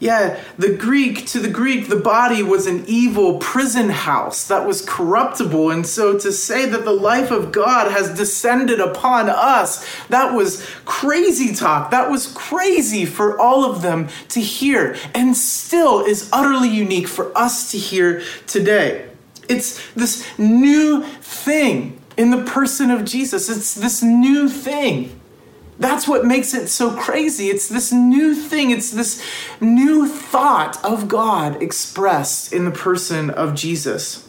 Yeah, 0.00 0.40
the 0.56 0.74
Greek, 0.74 1.26
to 1.26 1.40
the 1.40 1.50
Greek, 1.50 1.88
the 1.88 1.96
body 1.96 2.42
was 2.42 2.66
an 2.66 2.84
evil 2.86 3.36
prison 3.36 3.90
house 3.90 4.48
that 4.48 4.66
was 4.66 4.80
corruptible. 4.80 5.70
And 5.70 5.86
so 5.86 6.18
to 6.18 6.32
say 6.32 6.64
that 6.64 6.86
the 6.86 6.92
life 6.92 7.30
of 7.30 7.52
God 7.52 7.92
has 7.92 8.16
descended 8.16 8.80
upon 8.80 9.28
us, 9.28 9.86
that 10.08 10.32
was 10.32 10.66
crazy 10.86 11.54
talk. 11.54 11.90
That 11.90 12.10
was 12.10 12.28
crazy 12.28 13.04
for 13.04 13.38
all 13.38 13.70
of 13.70 13.82
them 13.82 14.08
to 14.30 14.40
hear, 14.40 14.96
and 15.14 15.36
still 15.36 16.02
is 16.02 16.30
utterly 16.32 16.70
unique 16.70 17.06
for 17.06 17.36
us 17.36 17.70
to 17.72 17.78
hear 17.78 18.22
today. 18.46 19.06
It's 19.50 19.86
this 19.92 20.26
new 20.38 21.02
thing 21.02 22.00
in 22.16 22.30
the 22.30 22.42
person 22.44 22.90
of 22.90 23.04
Jesus, 23.04 23.50
it's 23.50 23.74
this 23.74 24.02
new 24.02 24.48
thing. 24.48 25.19
That's 25.80 26.06
what 26.06 26.26
makes 26.26 26.52
it 26.52 26.68
so 26.68 26.94
crazy. 26.94 27.46
It's 27.46 27.66
this 27.66 27.90
new 27.90 28.34
thing, 28.34 28.70
it's 28.70 28.90
this 28.90 29.24
new 29.62 30.06
thought 30.06 30.82
of 30.84 31.08
God 31.08 31.62
expressed 31.62 32.52
in 32.52 32.66
the 32.66 32.70
person 32.70 33.30
of 33.30 33.54
Jesus. 33.54 34.28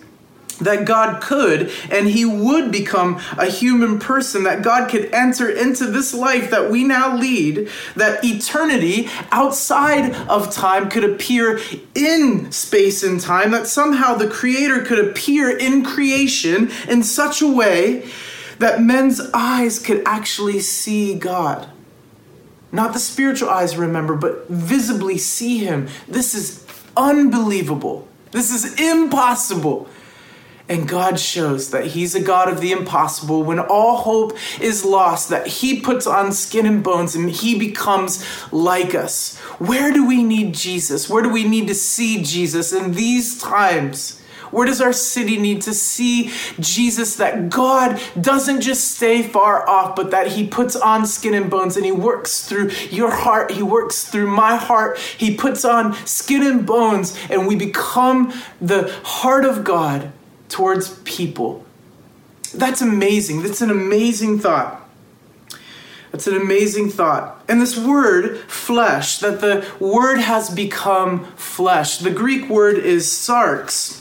That 0.61 0.85
God 0.85 1.21
could 1.21 1.71
and 1.89 2.07
He 2.07 2.23
would 2.23 2.71
become 2.71 3.19
a 3.37 3.47
human 3.47 3.99
person, 3.99 4.43
that 4.43 4.61
God 4.61 4.89
could 4.89 5.13
enter 5.13 5.49
into 5.49 5.87
this 5.87 6.13
life 6.13 6.51
that 6.51 6.71
we 6.71 6.85
now 6.85 7.17
lead, 7.17 7.67
that 7.95 8.23
eternity 8.23 9.09
outside 9.31 10.15
of 10.29 10.53
time 10.53 10.89
could 10.89 11.03
appear 11.03 11.59
in 11.95 12.49
space 12.51 13.03
and 13.03 13.19
time, 13.19 13.51
that 13.51 13.67
somehow 13.67 14.15
the 14.15 14.29
Creator 14.29 14.85
could 14.85 14.99
appear 14.99 15.49
in 15.49 15.83
creation 15.83 16.71
in 16.87 17.03
such 17.03 17.41
a 17.41 17.47
way 17.47 18.09
that 18.61 18.81
men's 18.81 19.19
eyes 19.33 19.79
could 19.79 20.03
actually 20.05 20.59
see 20.59 21.15
God. 21.15 21.67
Not 22.71 22.93
the 22.93 22.99
spiritual 22.99 23.49
eyes, 23.49 23.75
remember, 23.75 24.15
but 24.15 24.47
visibly 24.47 25.17
see 25.17 25.57
Him. 25.57 25.89
This 26.07 26.33
is 26.33 26.65
unbelievable. 26.95 28.07
This 28.31 28.51
is 28.51 28.79
impossible. 28.79 29.89
And 30.69 30.87
God 30.87 31.19
shows 31.19 31.71
that 31.71 31.87
He's 31.87 32.13
a 32.13 32.21
God 32.21 32.47
of 32.47 32.61
the 32.61 32.71
impossible. 32.71 33.43
When 33.43 33.59
all 33.59 33.97
hope 33.97 34.37
is 34.61 34.85
lost, 34.85 35.29
that 35.29 35.47
He 35.47 35.81
puts 35.81 36.05
on 36.05 36.31
skin 36.31 36.67
and 36.67 36.83
bones 36.83 37.15
and 37.15 37.29
He 37.29 37.57
becomes 37.57 38.23
like 38.53 38.93
us. 38.93 39.37
Where 39.57 39.91
do 39.91 40.07
we 40.07 40.23
need 40.23 40.53
Jesus? 40.53 41.09
Where 41.09 41.23
do 41.23 41.29
we 41.29 41.43
need 41.43 41.67
to 41.67 41.75
see 41.75 42.23
Jesus 42.23 42.71
in 42.71 42.93
these 42.93 43.41
times? 43.41 44.20
Where 44.51 44.67
does 44.67 44.81
our 44.81 44.93
city 44.93 45.37
need 45.37 45.61
to 45.63 45.73
see 45.73 46.31
Jesus 46.59 47.15
that 47.15 47.49
God 47.49 47.99
doesn't 48.19 48.61
just 48.61 48.95
stay 48.95 49.23
far 49.23 49.67
off, 49.67 49.95
but 49.95 50.11
that 50.11 50.27
He 50.27 50.45
puts 50.45 50.75
on 50.75 51.05
skin 51.05 51.33
and 51.33 51.49
bones 51.49 51.77
and 51.77 51.85
He 51.85 51.91
works 51.91 52.47
through 52.47 52.69
your 52.89 53.11
heart, 53.11 53.51
He 53.51 53.63
works 53.63 54.03
through 54.03 54.27
my 54.27 54.57
heart, 54.57 54.97
He 54.97 55.35
puts 55.35 55.65
on 55.65 55.93
skin 56.05 56.43
and 56.43 56.65
bones, 56.65 57.17
and 57.29 57.47
we 57.47 57.55
become 57.55 58.33
the 58.61 58.91
heart 59.03 59.45
of 59.45 59.63
God 59.63 60.11
towards 60.49 60.99
people. 60.99 61.65
That's 62.53 62.81
amazing. 62.81 63.43
That's 63.43 63.61
an 63.61 63.69
amazing 63.69 64.39
thought. 64.39 64.81
That's 66.11 66.27
an 66.27 66.35
amazing 66.35 66.89
thought. 66.89 67.41
And 67.47 67.61
this 67.61 67.77
word, 67.77 68.37
flesh, 68.39 69.19
that 69.19 69.39
the 69.39 69.65
word 69.79 70.17
has 70.17 70.49
become 70.49 71.25
flesh. 71.35 71.99
The 71.99 72.11
Greek 72.11 72.49
word 72.49 72.77
is 72.77 73.07
sarx. 73.07 74.00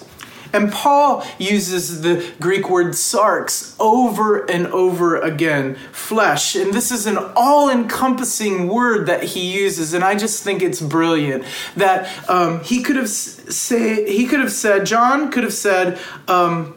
And 0.53 0.73
Paul 0.73 1.25
uses 1.39 2.03
the 2.03 2.29
Greek 2.41 2.69
word 2.69 2.89
sarx 2.89 3.75
over 3.79 4.45
and 4.51 4.67
over 4.69 5.21
again, 5.21 5.77
flesh. 5.93 6.57
And 6.57 6.73
this 6.73 6.91
is 6.91 7.07
an 7.07 7.19
all 7.37 7.71
encompassing 7.71 8.69
word 8.69 9.07
that 9.07 9.23
he 9.23 9.53
uses. 9.53 9.95
And 9.95 10.05
I 10.05 10.15
just 10.17 10.43
think 10.43 10.63
it's 10.63 10.81
brilliant 10.81 11.45
that 11.77 12.09
um, 12.29 12.63
he 12.65 12.83
could 12.83 12.97
have 12.97 13.09
say, 13.09 14.11
he 14.11 14.27
could 14.27 14.41
have 14.41 14.53
said, 14.53 14.87
John 14.87 15.31
could 15.31 15.45
have 15.45 15.55
said 15.55 15.99
um, 16.29 16.77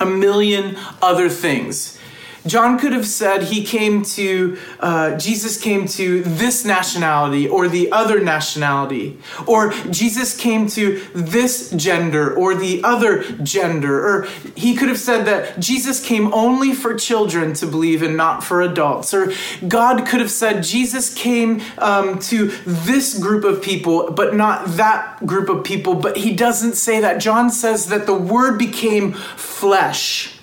a 0.00 0.06
million 0.06 0.76
other 1.02 1.28
things 1.28 1.99
John 2.46 2.78
could 2.78 2.92
have 2.92 3.06
said 3.06 3.44
he 3.44 3.64
came 3.64 4.02
to, 4.02 4.58
uh, 4.80 5.16
Jesus 5.16 5.60
came 5.60 5.86
to 5.88 6.22
this 6.22 6.64
nationality 6.64 7.48
or 7.48 7.68
the 7.68 7.92
other 7.92 8.20
nationality, 8.20 9.18
or 9.46 9.72
Jesus 9.90 10.36
came 10.36 10.66
to 10.68 11.00
this 11.14 11.70
gender 11.70 12.34
or 12.34 12.54
the 12.54 12.82
other 12.82 13.22
gender, 13.42 14.06
or 14.06 14.28
he 14.54 14.74
could 14.74 14.88
have 14.88 14.98
said 14.98 15.24
that 15.26 15.60
Jesus 15.60 16.04
came 16.04 16.32
only 16.32 16.72
for 16.72 16.94
children 16.94 17.52
to 17.54 17.66
believe 17.66 18.02
and 18.02 18.16
not 18.16 18.42
for 18.42 18.62
adults, 18.62 19.12
or 19.12 19.32
God 19.66 20.06
could 20.06 20.20
have 20.20 20.30
said 20.30 20.62
Jesus 20.62 21.12
came 21.12 21.62
um, 21.78 22.18
to 22.20 22.48
this 22.64 23.18
group 23.18 23.44
of 23.44 23.62
people 23.62 24.10
but 24.10 24.34
not 24.34 24.66
that 24.76 25.24
group 25.26 25.48
of 25.48 25.64
people, 25.64 25.94
but 25.94 26.16
he 26.16 26.34
doesn't 26.34 26.74
say 26.74 27.00
that. 27.00 27.18
John 27.18 27.50
says 27.50 27.86
that 27.86 28.06
the 28.06 28.14
Word 28.14 28.58
became 28.58 29.12
flesh. 29.12 30.39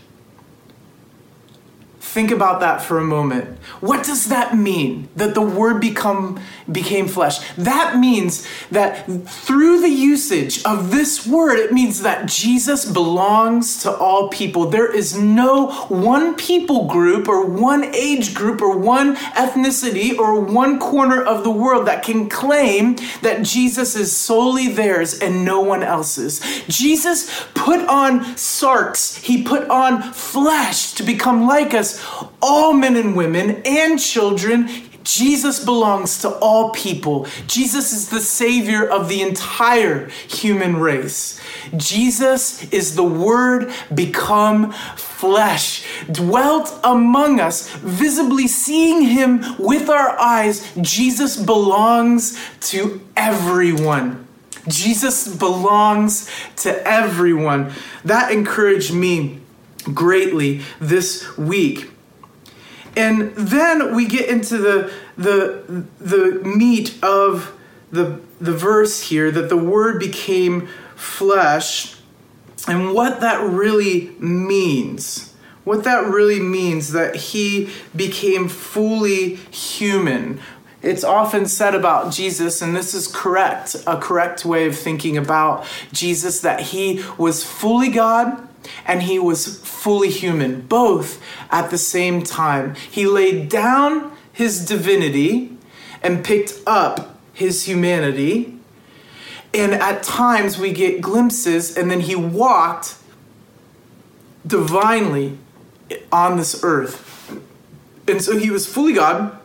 Think 2.07 2.31
about 2.31 2.61
that 2.61 2.81
for 2.81 2.97
a 2.97 3.03
moment. 3.03 3.59
What 3.79 4.05
does 4.05 4.29
that 4.29 4.57
mean? 4.57 5.09
That 5.17 5.35
the 5.35 5.41
word 5.41 5.81
become 5.81 6.41
became 6.71 7.07
flesh. 7.07 7.39
That 7.55 7.97
means 7.97 8.47
that 8.71 9.05
through 9.27 9.81
the 9.81 9.89
usage 9.89 10.63
of 10.63 10.91
this 10.91 11.25
word, 11.25 11.59
it 11.59 11.71
means 11.71 12.01
that 12.01 12.27
Jesus 12.27 12.85
belongs 12.85 13.81
to 13.83 13.95
all 13.95 14.29
people. 14.29 14.69
There 14.69 14.93
is 14.93 15.17
no 15.17 15.71
one 15.87 16.35
people 16.35 16.87
group 16.87 17.27
or 17.27 17.45
one 17.45 17.83
age 17.95 18.33
group 18.33 18.61
or 18.61 18.77
one 18.77 19.15
ethnicity 19.15 20.17
or 20.17 20.39
one 20.39 20.79
corner 20.79 21.21
of 21.23 21.43
the 21.43 21.51
world 21.51 21.87
that 21.87 22.03
can 22.03 22.29
claim 22.29 22.97
that 23.21 23.43
Jesus 23.43 23.95
is 23.95 24.15
solely 24.15 24.67
theirs 24.67 25.19
and 25.19 25.45
no 25.45 25.61
one 25.61 25.83
else's. 25.83 26.39
Jesus 26.67 27.45
put 27.53 27.79
on 27.87 28.21
sarx. 28.35 29.19
He 29.21 29.43
put 29.43 29.69
on 29.69 30.01
flesh 30.13 30.93
to 30.93 31.03
become 31.03 31.47
like 31.47 31.73
us 31.73 32.03
all 32.41 32.73
men 32.73 32.95
and 32.95 33.15
women 33.15 33.61
and 33.65 33.99
children. 33.99 34.69
Jesus 35.07 35.63
belongs 35.63 36.17
to 36.19 36.29
all 36.39 36.71
people. 36.71 37.27
Jesus 37.47 37.93
is 37.93 38.09
the 38.09 38.19
Savior 38.19 38.85
of 38.85 39.07
the 39.07 39.21
entire 39.21 40.09
human 40.27 40.75
race. 40.75 41.39
Jesus 41.77 42.69
is 42.73 42.97
the 42.97 43.05
Word 43.05 43.71
become 43.95 44.73
flesh, 44.97 45.85
dwelt 46.11 46.77
among 46.83 47.39
us, 47.39 47.69
visibly 47.77 48.49
seeing 48.49 49.03
Him 49.03 49.55
with 49.57 49.89
our 49.89 50.19
eyes. 50.19 50.69
Jesus 50.81 51.37
belongs 51.37 52.37
to 52.59 52.99
everyone. 53.15 54.27
Jesus 54.67 55.33
belongs 55.33 56.29
to 56.57 56.85
everyone. 56.85 57.71
That 58.03 58.33
encouraged 58.33 58.93
me 58.93 59.39
greatly 59.93 60.63
this 60.81 61.37
week. 61.37 61.91
And 62.97 63.31
then 63.35 63.95
we 63.95 64.07
get 64.07 64.27
into 64.27 64.57
the 64.57 64.91
the 65.15 65.85
the 65.99 66.41
meat 66.43 66.97
of 67.03 67.53
the 67.91 68.19
the 68.41 68.51
verse 68.51 69.03
here 69.03 69.29
that 69.29 69.49
the 69.49 69.57
word 69.57 69.99
became 69.99 70.67
flesh 70.95 71.95
and 72.67 72.93
what 72.95 73.21
that 73.21 73.47
really 73.47 74.15
means. 74.19 75.35
What 75.63 75.83
that 75.83 76.07
really 76.07 76.39
means 76.39 76.93
that 76.93 77.15
he 77.15 77.69
became 77.95 78.49
fully 78.49 79.35
human. 79.35 80.39
It's 80.81 81.03
often 81.03 81.45
said 81.45 81.75
about 81.75 82.11
Jesus, 82.13 82.61
and 82.61 82.75
this 82.75 82.93
is 82.93 83.07
correct, 83.07 83.75
a 83.85 83.97
correct 83.97 84.45
way 84.45 84.65
of 84.65 84.77
thinking 84.77 85.17
about 85.17 85.65
Jesus, 85.91 86.39
that 86.39 86.61
he 86.61 87.03
was 87.17 87.43
fully 87.43 87.89
God 87.89 88.46
and 88.85 89.03
he 89.03 89.19
was 89.19 89.59
fully 89.59 90.09
human, 90.09 90.61
both 90.61 91.21
at 91.49 91.69
the 91.69 91.77
same 91.77 92.23
time. 92.23 92.75
He 92.75 93.05
laid 93.05 93.49
down 93.49 94.11
his 94.31 94.65
divinity 94.65 95.57
and 96.01 96.23
picked 96.23 96.53
up 96.65 97.17
his 97.33 97.65
humanity. 97.65 98.53
And 99.53 99.73
at 99.73 100.03
times 100.03 100.57
we 100.57 100.71
get 100.71 101.01
glimpses, 101.01 101.75
and 101.77 101.89
then 101.89 102.01
he 102.01 102.15
walked 102.15 102.95
divinely 104.45 105.37
on 106.11 106.37
this 106.37 106.63
earth. 106.63 107.03
And 108.07 108.21
so 108.21 108.37
he 108.37 108.49
was 108.49 108.67
fully 108.67 108.93
God, 108.93 109.37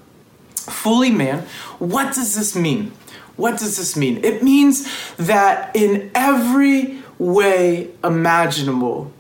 fully 0.55 1.11
man. 1.11 1.47
What 1.79 2.15
does 2.15 2.35
this 2.37 2.55
mean? 2.55 2.93
What 3.37 3.59
does 3.59 3.77
this 3.77 3.97
mean? 3.97 4.23
It 4.25 4.43
means 4.43 4.89
that 5.17 5.75
in 5.75 6.11
every 6.15 7.02
way 7.23 7.91
imaginable, 8.03 9.13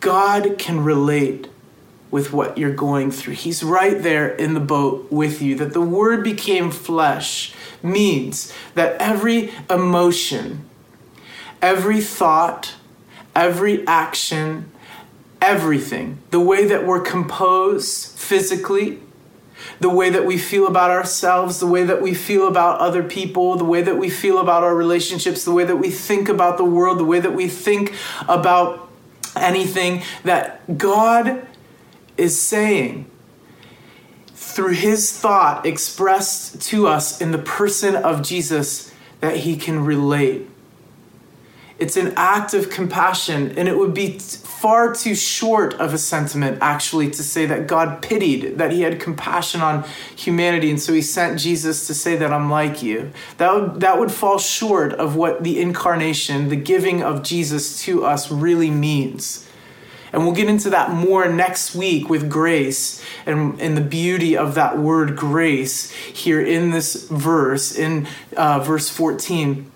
God 0.00 0.56
can 0.58 0.82
relate 0.84 1.48
with 2.10 2.32
what 2.32 2.56
you're 2.58 2.74
going 2.74 3.10
through. 3.10 3.34
He's 3.34 3.62
right 3.62 4.00
there 4.00 4.28
in 4.28 4.54
the 4.54 4.60
boat 4.60 5.10
with 5.10 5.42
you. 5.42 5.56
That 5.56 5.72
the 5.72 5.80
word 5.80 6.22
became 6.22 6.70
flesh 6.70 7.54
means 7.82 8.52
that 8.74 9.00
every 9.00 9.50
emotion, 9.68 10.68
every 11.60 12.00
thought, 12.00 12.74
every 13.34 13.86
action, 13.86 14.70
everything, 15.40 16.18
the 16.30 16.40
way 16.40 16.66
that 16.66 16.86
we're 16.86 17.00
composed 17.00 18.18
physically, 18.18 19.00
the 19.80 19.88
way 19.88 20.10
that 20.10 20.24
we 20.24 20.38
feel 20.38 20.66
about 20.66 20.90
ourselves, 20.90 21.60
the 21.60 21.66
way 21.66 21.84
that 21.84 22.02
we 22.02 22.14
feel 22.14 22.48
about 22.48 22.80
other 22.80 23.02
people, 23.02 23.56
the 23.56 23.64
way 23.64 23.82
that 23.82 23.96
we 23.96 24.10
feel 24.10 24.38
about 24.38 24.62
our 24.62 24.74
relationships, 24.74 25.44
the 25.44 25.52
way 25.52 25.64
that 25.64 25.76
we 25.76 25.90
think 25.90 26.28
about 26.28 26.58
the 26.58 26.64
world, 26.64 26.98
the 26.98 27.04
way 27.04 27.20
that 27.20 27.34
we 27.34 27.48
think 27.48 27.94
about 28.28 28.90
anything 29.36 30.02
that 30.24 30.78
God 30.78 31.46
is 32.16 32.40
saying 32.40 33.10
through 34.34 34.72
his 34.72 35.18
thought 35.18 35.64
expressed 35.64 36.60
to 36.60 36.86
us 36.86 37.20
in 37.20 37.32
the 37.32 37.38
person 37.38 37.96
of 37.96 38.22
Jesus 38.22 38.92
that 39.20 39.38
he 39.38 39.56
can 39.56 39.84
relate. 39.84 40.48
It's 41.82 41.96
an 41.96 42.14
act 42.16 42.54
of 42.54 42.70
compassion, 42.70 43.58
and 43.58 43.66
it 43.66 43.76
would 43.76 43.92
be 43.92 44.20
far 44.20 44.94
too 44.94 45.16
short 45.16 45.74
of 45.74 45.92
a 45.92 45.98
sentiment, 45.98 46.58
actually, 46.60 47.10
to 47.10 47.24
say 47.24 47.44
that 47.46 47.66
God 47.66 48.00
pitied, 48.00 48.58
that 48.58 48.70
He 48.70 48.82
had 48.82 49.00
compassion 49.00 49.62
on 49.62 49.82
humanity, 50.14 50.70
and 50.70 50.80
so 50.80 50.92
He 50.92 51.02
sent 51.02 51.40
Jesus 51.40 51.88
to 51.88 51.94
say 51.94 52.14
that 52.14 52.32
I'm 52.32 52.48
like 52.48 52.84
you. 52.84 53.10
That 53.38 53.52
would, 53.52 53.80
that 53.80 53.98
would 53.98 54.12
fall 54.12 54.38
short 54.38 54.92
of 54.92 55.16
what 55.16 55.42
the 55.42 55.60
incarnation, 55.60 56.50
the 56.50 56.56
giving 56.56 57.02
of 57.02 57.24
Jesus 57.24 57.82
to 57.82 58.04
us, 58.04 58.30
really 58.30 58.70
means. 58.70 59.48
And 60.12 60.22
we'll 60.22 60.36
get 60.36 60.48
into 60.48 60.70
that 60.70 60.92
more 60.92 61.26
next 61.28 61.74
week 61.74 62.08
with 62.08 62.30
grace 62.30 63.02
and, 63.26 63.60
and 63.60 63.76
the 63.76 63.80
beauty 63.80 64.36
of 64.36 64.54
that 64.54 64.78
word 64.78 65.16
grace 65.16 65.90
here 65.90 66.40
in 66.40 66.70
this 66.70 67.08
verse, 67.08 67.76
in 67.76 68.06
uh, 68.36 68.60
verse 68.60 68.88
14. 68.88 69.71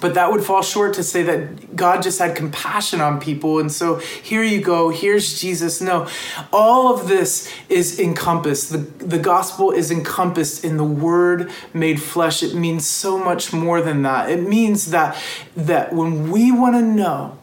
But 0.00 0.14
that 0.14 0.30
would 0.30 0.44
fall 0.44 0.62
short 0.62 0.94
to 0.94 1.02
say 1.02 1.22
that 1.22 1.74
God 1.76 2.02
just 2.02 2.18
had 2.18 2.36
compassion 2.36 3.00
on 3.00 3.20
people. 3.20 3.60
And 3.60 3.70
so 3.70 3.96
here 3.96 4.42
you 4.42 4.60
go, 4.60 4.90
here's 4.90 5.40
Jesus. 5.40 5.80
No, 5.80 6.08
all 6.52 6.92
of 6.92 7.08
this 7.08 7.50
is 7.68 7.98
encompassed. 7.98 8.70
The, 8.72 8.78
the 8.78 9.18
gospel 9.18 9.70
is 9.70 9.90
encompassed 9.90 10.64
in 10.64 10.76
the 10.76 10.84
word 10.84 11.50
made 11.72 12.02
flesh. 12.02 12.42
It 12.42 12.54
means 12.54 12.86
so 12.86 13.16
much 13.16 13.52
more 13.52 13.80
than 13.80 14.02
that. 14.02 14.28
It 14.28 14.46
means 14.46 14.90
that, 14.90 15.16
that 15.56 15.92
when 15.92 16.30
we 16.30 16.52
want 16.52 16.74
to 16.74 16.82
know 16.82 17.38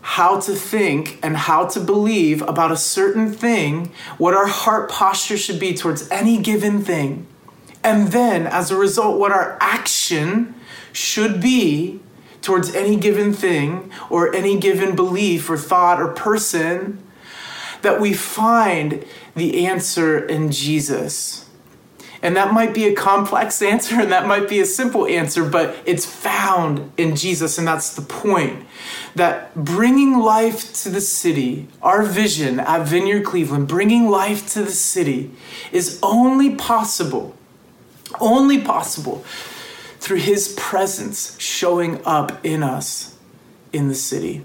how 0.00 0.40
to 0.40 0.54
think 0.54 1.18
and 1.22 1.36
how 1.36 1.66
to 1.66 1.80
believe 1.80 2.40
about 2.42 2.72
a 2.72 2.76
certain 2.76 3.30
thing, 3.30 3.92
what 4.16 4.32
our 4.32 4.46
heart 4.46 4.88
posture 4.90 5.36
should 5.36 5.60
be 5.60 5.74
towards 5.74 6.08
any 6.10 6.38
given 6.38 6.82
thing. 6.82 7.26
And 7.84 8.08
then, 8.08 8.46
as 8.46 8.70
a 8.70 8.76
result, 8.76 9.18
what 9.18 9.32
our 9.32 9.58
action 9.60 10.54
should 10.92 11.40
be 11.40 12.00
towards 12.40 12.74
any 12.74 12.96
given 12.96 13.32
thing 13.32 13.90
or 14.10 14.34
any 14.34 14.58
given 14.58 14.96
belief 14.96 15.50
or 15.50 15.56
thought 15.56 16.00
or 16.00 16.08
person, 16.08 17.02
that 17.82 18.00
we 18.00 18.12
find 18.12 19.04
the 19.34 19.66
answer 19.66 20.18
in 20.18 20.50
Jesus. 20.50 21.48
And 22.22 22.36
that 22.36 22.52
might 22.52 22.74
be 22.74 22.86
a 22.86 22.94
complex 22.94 23.62
answer 23.74 24.00
and 24.00 24.10
that 24.12 24.26
might 24.26 24.48
be 24.48 24.60
a 24.60 24.64
simple 24.64 25.06
answer, 25.06 25.44
but 25.44 25.76
it's 25.86 26.06
found 26.06 26.90
in 26.96 27.16
Jesus. 27.16 27.58
And 27.58 27.66
that's 27.66 27.94
the 27.94 28.02
point. 28.02 28.64
That 29.14 29.54
bringing 29.54 30.18
life 30.18 30.72
to 30.82 30.90
the 30.90 31.00
city, 31.00 31.68
our 31.82 32.02
vision 32.02 32.60
at 32.60 32.86
Vineyard 32.86 33.24
Cleveland, 33.24 33.68
bringing 33.68 34.08
life 34.08 34.48
to 34.54 34.62
the 34.62 34.70
city 34.70 35.30
is 35.72 35.98
only 36.02 36.54
possible, 36.54 37.36
only 38.20 38.60
possible 38.60 39.24
through 40.00 40.18
His 40.18 40.54
presence 40.56 41.38
showing 41.40 42.04
up 42.04 42.44
in 42.44 42.62
us 42.62 43.16
in 43.72 43.88
the 43.88 43.94
city. 43.94 44.44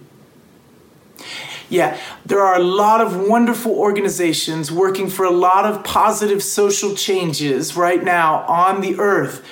Yeah, 1.70 1.98
there 2.26 2.42
are 2.42 2.60
a 2.60 2.64
lot 2.64 3.02
of 3.02 3.28
wonderful 3.28 3.72
organizations 3.72 4.72
working 4.72 5.10
for 5.10 5.26
a 5.26 5.32
lot 5.32 5.66
of 5.66 5.84
positive 5.84 6.44
social 6.44 6.94
changes 6.94 7.76
right 7.76 8.04
now 8.04 8.44
on 8.44 8.82
the 8.82 9.00
earth. 9.00 9.44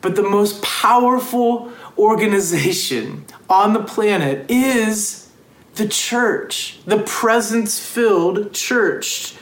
But 0.00 0.14
the 0.14 0.22
most 0.22 0.62
powerful 0.62 1.72
organization 1.98 3.24
on 3.48 3.72
the 3.72 3.82
planet 3.82 4.48
is 4.50 5.28
the 5.74 5.88
church, 5.88 6.78
the 6.86 6.98
presence 6.98 7.78
filled 7.78 8.52
church. 8.52 9.34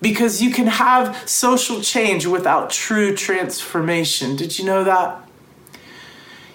Because 0.00 0.40
you 0.40 0.50
can 0.50 0.66
have 0.66 1.28
social 1.28 1.82
change 1.82 2.24
without 2.24 2.70
true 2.70 3.14
transformation. 3.14 4.34
Did 4.34 4.58
you 4.58 4.64
know 4.64 4.82
that? 4.84 5.28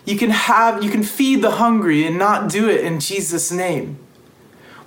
You 0.05 0.17
can 0.17 0.29
have 0.29 0.83
you 0.83 0.91
can 0.91 1.03
feed 1.03 1.41
the 1.41 1.51
hungry 1.51 2.05
and 2.05 2.17
not 2.17 2.49
do 2.49 2.69
it 2.69 2.81
in 2.85 2.99
Jesus 2.99 3.51
name. 3.51 3.99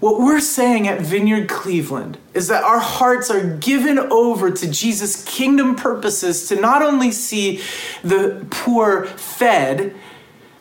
What 0.00 0.20
we're 0.20 0.40
saying 0.40 0.86
at 0.86 1.00
Vineyard 1.00 1.48
Cleveland 1.48 2.18
is 2.32 2.46
that 2.46 2.62
our 2.62 2.78
hearts 2.78 3.30
are 3.30 3.56
given 3.56 3.98
over 3.98 4.48
to 4.48 4.70
Jesus' 4.70 5.24
kingdom 5.24 5.74
purposes 5.74 6.46
to 6.48 6.60
not 6.60 6.82
only 6.82 7.10
see 7.10 7.60
the 8.04 8.46
poor 8.48 9.06
fed, 9.06 9.96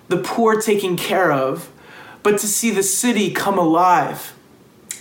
the 0.08 0.17
poor 0.17 0.60
taken 0.60 0.98
care 0.98 1.32
of, 1.32 1.72
but 2.24 2.39
to 2.39 2.48
see 2.48 2.72
the 2.72 2.82
city 2.82 3.32
come 3.32 3.60
alive, 3.60 4.34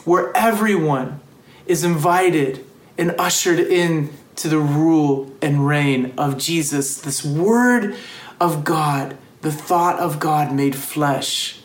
where 0.05 0.37
everyone 0.37 1.21
is 1.65 1.83
invited 1.83 2.63
and 2.99 3.15
ushered 3.19 3.59
in 3.59 4.11
to 4.37 4.49
the 4.49 4.59
rule 4.59 5.33
and 5.41 5.67
reign 5.67 6.13
of 6.19 6.37
Jesus, 6.37 7.01
this 7.01 7.25
word 7.25 7.97
of 8.39 8.65
God, 8.65 9.17
the 9.47 9.53
thought 9.53 9.97
of 10.01 10.19
God 10.19 10.53
made 10.53 10.75
flesh 10.75 11.61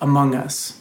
among 0.00 0.34
us. 0.34 0.80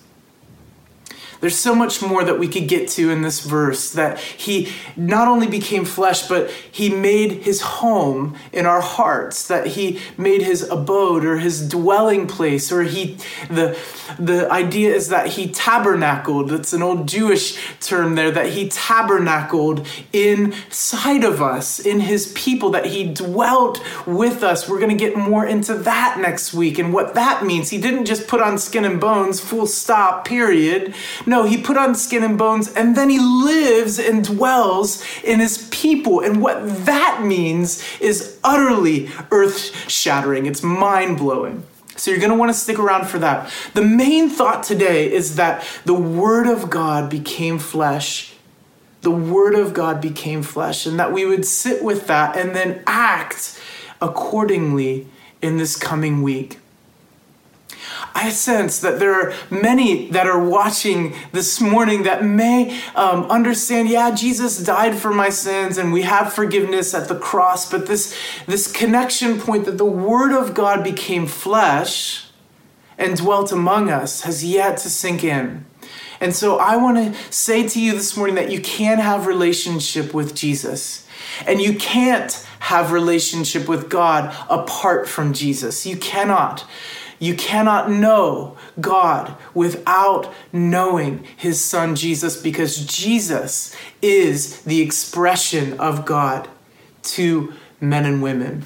There's 1.42 1.58
so 1.58 1.74
much 1.74 2.04
more 2.04 2.24
that 2.24 2.38
we 2.38 2.48
could 2.48 2.68
get 2.68 2.88
to 2.90 3.10
in 3.10 3.24
this 3.24 3.40
verse 3.42 3.92
that 3.94 4.20
he 4.20 4.72
not 4.96 5.28
only 5.28 5.48
became 5.48 5.86
flesh, 5.86 6.28
but 6.28 6.52
he 6.52 6.90
made 6.90 7.32
his 7.32 7.62
home 7.62 8.38
in 8.54 8.68
our 8.68 8.82
hearts, 8.82 9.48
that 9.48 9.66
he 9.68 10.00
made 10.18 10.44
his 10.44 10.62
abode 10.70 11.26
or 11.26 11.40
his 11.40 11.68
dwelling 11.68 12.28
place, 12.28 12.72
or 12.72 12.84
he 12.84 13.18
the 13.50 13.78
the 14.20 14.52
idea 14.52 14.94
is 14.94 15.10
that 15.10 15.28
he 15.28 15.50
tabernacled. 15.50 16.52
It's 16.52 16.74
an 16.74 16.84
old 16.84 17.08
Jewish 17.08 17.58
term 17.80 18.14
there, 18.14 18.30
that 18.32 18.50
he 18.50 18.70
tabernacled 18.70 19.88
inside 20.14 21.24
of 21.24 21.42
us, 21.42 21.80
in 21.80 22.02
his 22.02 22.32
people, 22.34 22.70
that 22.70 22.86
he 22.86 23.12
dwelt 23.12 23.82
with 24.06 24.44
us. 24.44 24.70
We're 24.70 24.80
gonna 24.80 24.94
get 24.94 25.18
more 25.18 25.46
into 25.48 25.74
that 25.74 26.20
next 26.20 26.54
week 26.54 26.78
and 26.78 26.94
what 26.94 27.16
that 27.16 27.44
means. 27.44 27.72
He 27.72 27.82
didn't 27.82 28.06
just 28.06 28.28
put 28.28 28.42
on 28.42 28.60
skin 28.60 28.86
and 28.86 29.02
bones, 29.02 29.40
full 29.40 29.66
stop, 29.66 30.24
period. 30.26 30.94
No, 31.32 31.46
he 31.46 31.58
put 31.58 31.78
on 31.78 31.96
skin 31.96 32.26
and 32.26 32.38
bones 32.38 32.74
and 32.74 32.94
then 32.94 33.10
he 33.10 33.18
lives 33.18 33.98
and 33.98 34.22
dwells 34.22 35.02
in 35.24 35.40
his 35.40 35.66
people. 35.72 36.20
And 36.20 36.42
what 36.42 36.86
that 36.86 37.24
means 37.24 37.82
is 38.02 38.38
utterly 38.44 39.10
earth 39.32 39.90
shattering, 39.90 40.46
it's 40.46 40.62
mind 40.62 41.18
blowing. 41.18 41.64
So 41.96 42.12
you're 42.12 42.20
going 42.20 42.34
to 42.34 42.38
want 42.38 42.52
to 42.52 42.58
stick 42.58 42.78
around 42.78 43.08
for 43.08 43.18
that. 43.20 43.50
The 43.74 43.82
main 43.82 44.30
thought 44.30 44.64
today 44.64 45.10
is 45.10 45.38
that 45.38 45.66
the 45.86 45.94
Word 45.94 46.48
of 46.48 46.70
God 46.70 47.10
became 47.10 47.60
flesh. 47.60 48.34
The 49.00 49.12
Word 49.12 49.56
of 49.56 49.74
God 49.74 50.02
became 50.02 50.44
flesh, 50.44 50.86
and 50.86 51.00
that 51.00 51.14
we 51.14 51.26
would 51.26 51.46
sit 51.46 51.82
with 51.82 52.08
that 52.08 52.36
and 52.36 52.54
then 52.54 52.84
act 52.86 53.58
accordingly 54.02 55.08
in 55.42 55.56
this 55.58 55.78
coming 55.78 56.24
week. 56.24 56.61
I 58.22 58.30
sense 58.30 58.80
that 58.80 59.00
there 59.00 59.14
are 59.14 59.34
many 59.50 60.08
that 60.12 60.28
are 60.28 60.44
watching 60.44 61.16
this 61.32 61.60
morning 61.60 62.04
that 62.04 62.24
may 62.24 62.80
um, 62.94 63.24
understand, 63.32 63.90
yeah, 63.90 64.14
Jesus 64.14 64.64
died 64.64 64.96
for 64.96 65.12
my 65.12 65.30
sins 65.30 65.80
and 65.80 65.92
we 65.92 66.04
have 66.04 66.32
forgiveness 66.32 66.94
at 66.94 67.08
the 67.08 67.18
cross, 67.18 67.70
but 67.70 67.88
this, 67.88 68.16
this 68.46 68.72
connection 68.72 69.40
point 69.40 69.66
that 69.66 69.80
the 69.80 69.86
Word 69.86 70.34
of 70.34 70.54
God 70.54 70.84
became 70.84 71.26
flesh 71.26 72.28
and 72.96 73.18
dwelt 73.18 73.52
among 73.52 73.90
us 73.90 74.22
has 74.22 74.46
yet 74.46 74.78
to 74.78 74.90
sink 74.92 75.24
in. 75.24 75.66
And 76.20 76.36
so 76.36 76.60
I 76.60 76.78
want 76.78 76.98
to 76.98 77.34
say 77.34 77.68
to 77.68 77.82
you 77.82 77.94
this 77.94 78.16
morning 78.16 78.36
that 78.36 78.52
you 78.52 78.62
can 78.62 79.00
have 79.00 79.26
relationship 79.26 80.14
with 80.14 80.36
Jesus. 80.36 81.08
And 81.48 81.60
you 81.60 81.74
can't 81.74 82.32
have 82.60 82.92
relationship 82.92 83.68
with 83.68 83.90
God 83.90 84.36
apart 84.48 85.10
from 85.10 85.34
Jesus. 85.34 85.88
You 85.88 85.98
cannot. 85.98 86.66
You 87.22 87.36
cannot 87.36 87.92
know 87.92 88.58
God 88.80 89.36
without 89.54 90.34
knowing 90.52 91.24
his 91.38 91.64
son 91.64 91.96
Jesus 91.96 92.36
because 92.36 92.84
Jesus 92.84 93.76
is 94.02 94.64
the 94.64 94.82
expression 94.82 95.80
of 95.80 96.04
God 96.04 96.50
to 97.04 97.54
men 97.80 98.06
and 98.06 98.24
women. 98.24 98.66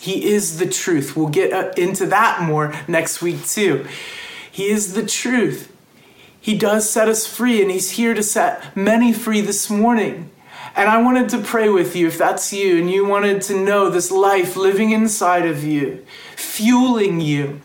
He 0.00 0.30
is 0.30 0.58
the 0.58 0.66
truth. 0.66 1.14
We'll 1.14 1.28
get 1.28 1.52
uh, 1.52 1.72
into 1.76 2.06
that 2.06 2.40
more 2.40 2.72
next 2.88 3.20
week, 3.20 3.44
too. 3.46 3.86
He 4.50 4.70
is 4.70 4.94
the 4.94 5.04
truth. 5.04 5.70
He 6.40 6.56
does 6.56 6.88
set 6.88 7.06
us 7.06 7.26
free, 7.26 7.60
and 7.60 7.70
He's 7.70 7.90
here 7.90 8.14
to 8.14 8.22
set 8.22 8.74
many 8.74 9.12
free 9.12 9.42
this 9.42 9.68
morning. 9.68 10.30
And 10.74 10.88
I 10.88 11.02
wanted 11.02 11.28
to 11.30 11.38
pray 11.38 11.68
with 11.68 11.94
you 11.94 12.06
if 12.06 12.16
that's 12.16 12.50
you 12.50 12.78
and 12.78 12.90
you 12.90 13.04
wanted 13.04 13.42
to 13.42 13.62
know 13.62 13.90
this 13.90 14.10
life 14.10 14.56
living 14.56 14.90
inside 14.92 15.44
of 15.44 15.62
you, 15.62 16.06
fueling 16.34 17.20
you 17.20 17.60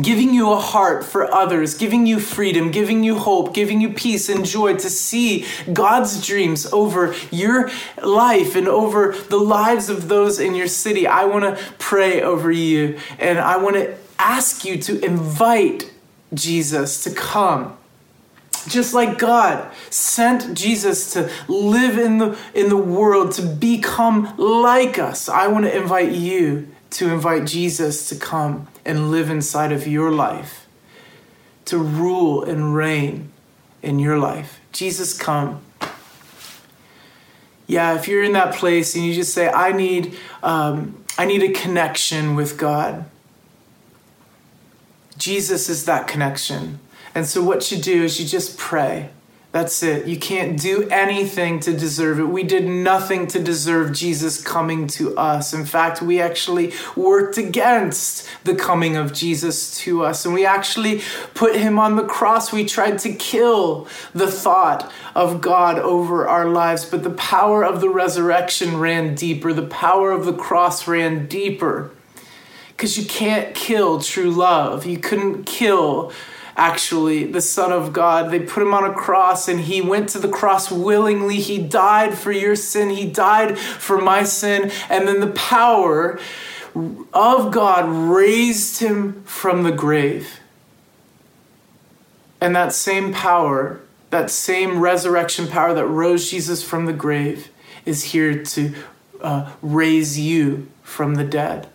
giving 0.00 0.34
you 0.34 0.52
a 0.52 0.58
heart 0.58 1.04
for 1.04 1.32
others, 1.32 1.74
giving 1.74 2.06
you 2.06 2.20
freedom, 2.20 2.70
giving 2.70 3.02
you 3.02 3.18
hope, 3.18 3.54
giving 3.54 3.80
you 3.80 3.90
peace 3.90 4.28
and 4.28 4.44
joy 4.44 4.74
to 4.74 4.90
see 4.90 5.46
God's 5.72 6.24
dreams 6.26 6.66
over 6.72 7.14
your 7.30 7.70
life 8.02 8.54
and 8.54 8.68
over 8.68 9.12
the 9.12 9.38
lives 9.38 9.88
of 9.88 10.08
those 10.08 10.38
in 10.38 10.54
your 10.54 10.68
city. 10.68 11.06
I 11.06 11.24
want 11.24 11.44
to 11.44 11.62
pray 11.78 12.20
over 12.20 12.50
you 12.50 12.98
and 13.18 13.38
I 13.38 13.56
want 13.56 13.76
to 13.76 13.96
ask 14.18 14.64
you 14.64 14.76
to 14.82 15.02
invite 15.04 15.90
Jesus 16.34 17.02
to 17.04 17.10
come. 17.10 17.76
Just 18.66 18.92
like 18.92 19.18
God 19.18 19.72
sent 19.88 20.54
Jesus 20.54 21.14
to 21.14 21.30
live 21.48 21.96
in 21.96 22.18
the 22.18 22.38
in 22.52 22.68
the 22.68 22.76
world 22.76 23.32
to 23.32 23.42
become 23.42 24.34
like 24.36 24.98
us, 24.98 25.30
I 25.30 25.46
want 25.46 25.64
to 25.64 25.74
invite 25.74 26.12
you 26.12 26.68
to 26.90 27.10
invite 27.10 27.46
Jesus 27.46 28.10
to 28.10 28.16
come 28.16 28.66
and 28.88 29.10
live 29.10 29.30
inside 29.30 29.70
of 29.70 29.86
your 29.86 30.10
life, 30.10 30.66
to 31.66 31.78
rule 31.78 32.42
and 32.42 32.74
reign 32.74 33.30
in 33.82 33.98
your 33.98 34.18
life. 34.18 34.60
Jesus, 34.72 35.16
come. 35.16 35.60
Yeah, 37.66 37.94
if 37.94 38.08
you're 38.08 38.24
in 38.24 38.32
that 38.32 38.54
place 38.54 38.94
and 38.94 39.04
you 39.04 39.14
just 39.14 39.34
say, 39.34 39.50
"I 39.50 39.72
need, 39.72 40.16
um, 40.42 41.04
I 41.18 41.26
need 41.26 41.42
a 41.42 41.52
connection 41.52 42.34
with 42.34 42.56
God," 42.56 43.04
Jesus 45.18 45.68
is 45.68 45.84
that 45.84 46.08
connection. 46.08 46.80
And 47.14 47.26
so, 47.26 47.42
what 47.42 47.70
you 47.70 47.76
do 47.76 48.04
is 48.04 48.18
you 48.18 48.26
just 48.26 48.56
pray. 48.56 49.10
That's 49.50 49.82
it. 49.82 50.06
You 50.06 50.18
can't 50.18 50.60
do 50.60 50.86
anything 50.90 51.58
to 51.60 51.72
deserve 51.72 52.20
it. 52.20 52.24
We 52.28 52.42
did 52.42 52.66
nothing 52.66 53.26
to 53.28 53.42
deserve 53.42 53.94
Jesus 53.94 54.42
coming 54.42 54.86
to 54.88 55.16
us. 55.16 55.54
In 55.54 55.64
fact, 55.64 56.02
we 56.02 56.20
actually 56.20 56.74
worked 56.94 57.38
against 57.38 58.28
the 58.44 58.54
coming 58.54 58.94
of 58.94 59.14
Jesus 59.14 59.78
to 59.78 60.04
us. 60.04 60.26
And 60.26 60.34
we 60.34 60.44
actually 60.44 61.00
put 61.32 61.56
him 61.56 61.78
on 61.78 61.96
the 61.96 62.04
cross. 62.04 62.52
We 62.52 62.66
tried 62.66 62.98
to 63.00 63.14
kill 63.14 63.88
the 64.12 64.30
thought 64.30 64.92
of 65.14 65.40
God 65.40 65.78
over 65.78 66.28
our 66.28 66.50
lives. 66.50 66.84
But 66.84 67.02
the 67.02 67.10
power 67.10 67.64
of 67.64 67.80
the 67.80 67.88
resurrection 67.88 68.78
ran 68.78 69.14
deeper, 69.14 69.54
the 69.54 69.62
power 69.62 70.12
of 70.12 70.26
the 70.26 70.34
cross 70.34 70.86
ran 70.86 71.26
deeper. 71.26 71.90
Because 72.68 72.98
you 72.98 73.06
can't 73.06 73.54
kill 73.54 74.00
true 74.00 74.30
love. 74.30 74.84
You 74.84 74.98
couldn't 74.98 75.44
kill 75.44 76.12
actually, 76.58 77.24
the 77.24 77.40
Son 77.40 77.72
of 77.72 77.92
God. 77.92 78.30
They 78.30 78.40
put 78.40 78.62
him 78.62 78.74
on 78.74 78.84
a 78.84 78.92
cross 78.92 79.48
and 79.48 79.60
he 79.60 79.80
went 79.80 80.10
to 80.10 80.18
the 80.18 80.28
cross 80.28 80.70
willingly. 80.70 81.36
He 81.36 81.58
died 81.58 82.18
for 82.18 82.32
your 82.32 82.56
sin, 82.56 82.90
he 82.90 83.08
died 83.08 83.58
for 83.58 83.98
my 83.98 84.24
sin. 84.24 84.70
And 84.90 85.08
then 85.08 85.20
the 85.20 85.28
power 85.28 86.20
of 87.14 87.52
God 87.52 87.88
raised 87.88 88.80
him 88.80 89.22
from 89.22 89.62
the 89.62 89.72
grave. 89.72 90.40
And 92.40 92.54
that 92.54 92.72
same 92.72 93.12
power, 93.12 93.80
that 94.10 94.30
same 94.30 94.80
resurrection 94.80 95.48
power 95.48 95.74
that 95.74 95.86
rose 95.86 96.30
Jesus 96.30 96.62
from 96.62 96.86
the 96.86 96.92
grave, 96.92 97.48
is 97.84 98.04
here 98.04 98.44
to 98.44 98.74
uh, 99.20 99.50
raise 99.62 100.18
you 100.18 100.68
from 100.82 101.14
the 101.14 101.24
dead. 101.24 101.68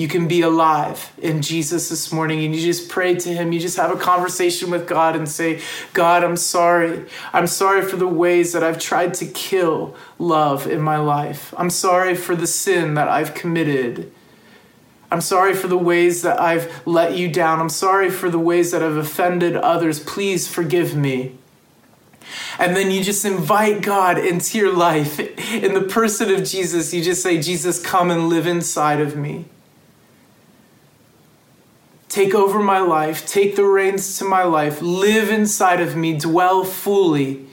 You 0.00 0.08
can 0.08 0.28
be 0.28 0.40
alive 0.40 1.12
in 1.18 1.42
Jesus 1.42 1.90
this 1.90 2.10
morning 2.10 2.42
and 2.42 2.56
you 2.56 2.62
just 2.62 2.88
pray 2.88 3.16
to 3.16 3.28
Him. 3.28 3.52
You 3.52 3.60
just 3.60 3.76
have 3.76 3.90
a 3.90 3.98
conversation 3.98 4.70
with 4.70 4.88
God 4.88 5.14
and 5.14 5.28
say, 5.28 5.60
God, 5.92 6.24
I'm 6.24 6.38
sorry. 6.38 7.04
I'm 7.34 7.46
sorry 7.46 7.82
for 7.82 7.96
the 7.96 8.08
ways 8.08 8.54
that 8.54 8.64
I've 8.64 8.78
tried 8.78 9.12
to 9.12 9.26
kill 9.26 9.94
love 10.18 10.66
in 10.66 10.80
my 10.80 10.96
life. 10.96 11.52
I'm 11.58 11.68
sorry 11.68 12.14
for 12.14 12.34
the 12.34 12.46
sin 12.46 12.94
that 12.94 13.08
I've 13.08 13.34
committed. 13.34 14.10
I'm 15.12 15.20
sorry 15.20 15.52
for 15.52 15.68
the 15.68 15.76
ways 15.76 16.22
that 16.22 16.40
I've 16.40 16.80
let 16.86 17.14
you 17.14 17.30
down. 17.30 17.60
I'm 17.60 17.68
sorry 17.68 18.08
for 18.08 18.30
the 18.30 18.38
ways 18.38 18.70
that 18.70 18.82
I've 18.82 18.96
offended 18.96 19.54
others. 19.54 20.00
Please 20.00 20.48
forgive 20.48 20.96
me. 20.96 21.36
And 22.58 22.74
then 22.74 22.90
you 22.90 23.04
just 23.04 23.26
invite 23.26 23.82
God 23.82 24.16
into 24.16 24.56
your 24.56 24.72
life. 24.72 25.20
In 25.52 25.74
the 25.74 25.82
person 25.82 26.34
of 26.34 26.48
Jesus, 26.48 26.94
you 26.94 27.04
just 27.04 27.22
say, 27.22 27.38
Jesus, 27.38 27.84
come 27.84 28.10
and 28.10 28.30
live 28.30 28.46
inside 28.46 29.02
of 29.02 29.14
me. 29.14 29.44
Take 32.10 32.34
over 32.34 32.58
my 32.58 32.80
life, 32.80 33.24
take 33.24 33.54
the 33.54 33.64
reins 33.64 34.18
to 34.18 34.24
my 34.24 34.42
life, 34.42 34.82
live 34.82 35.30
inside 35.30 35.80
of 35.80 35.94
me, 35.94 36.18
dwell 36.18 36.64
fully 36.64 37.46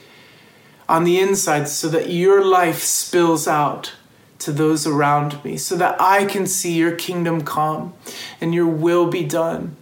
on 0.88 1.04
the 1.04 1.20
inside 1.20 1.68
so 1.68 1.88
that 1.88 2.10
your 2.10 2.44
life 2.44 2.80
spills 2.80 3.46
out 3.46 3.94
to 4.40 4.50
those 4.50 4.84
around 4.84 5.44
me, 5.44 5.56
so 5.56 5.76
that 5.76 6.00
I 6.00 6.24
can 6.24 6.44
see 6.44 6.74
your 6.74 6.96
kingdom 6.96 7.42
come 7.42 7.94
and 8.40 8.52
your 8.52 8.66
will 8.66 9.06
be 9.08 9.22
done 9.22 9.76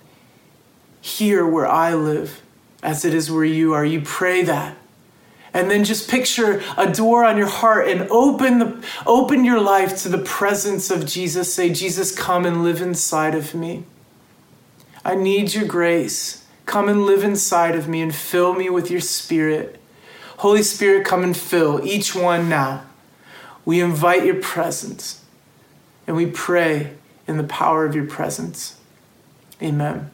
here 1.01 1.47
where 1.47 1.67
I 1.67 1.95
live 1.95 2.43
as 2.83 3.03
it 3.07 3.15
is 3.15 3.31
where 3.31 3.47
you 3.47 3.73
are. 3.73 3.85
You 3.85 4.03
pray 4.03 4.43
that. 4.43 4.77
And 5.55 5.71
then 5.71 5.85
just 5.85 6.11
picture 6.11 6.63
a 6.77 6.93
door 6.93 7.25
on 7.25 7.39
your 7.39 7.49
heart 7.49 7.89
and 7.89 8.03
open 8.11 8.59
the 8.59 8.85
open 9.07 9.43
your 9.43 9.59
life 9.59 9.97
to 10.03 10.11
the 10.11 10.19
presence 10.19 10.91
of 10.91 11.07
Jesus. 11.07 11.55
Say, 11.55 11.73
Jesus, 11.73 12.15
come 12.15 12.45
and 12.45 12.63
live 12.63 12.83
inside 12.83 13.35
of 13.35 13.55
me. 13.55 13.85
I 15.07 15.15
need 15.15 15.55
your 15.55 15.67
grace. 15.67 16.45
Come 16.67 16.89
and 16.89 17.07
live 17.07 17.23
inside 17.23 17.77
of 17.77 17.87
me 17.87 18.03
and 18.03 18.13
fill 18.13 18.55
me 18.55 18.69
with 18.69 18.91
your 18.91 19.01
spirit. 19.01 19.81
Holy 20.39 20.65
Spirit, 20.65 21.07
come 21.07 21.23
and 21.23 21.37
fill 21.37 21.81
each 21.87 22.13
one 22.17 22.49
now. 22.49 22.83
We 23.65 23.81
invite 23.81 24.25
your 24.25 24.43
presence 24.43 25.25
and 26.09 26.17
we 26.17 26.27
pray 26.27 26.95
in 27.29 27.37
the 27.37 27.45
power 27.45 27.87
of 27.87 27.95
your 27.95 28.07
presence. 28.07 28.81
Amen. 29.63 30.11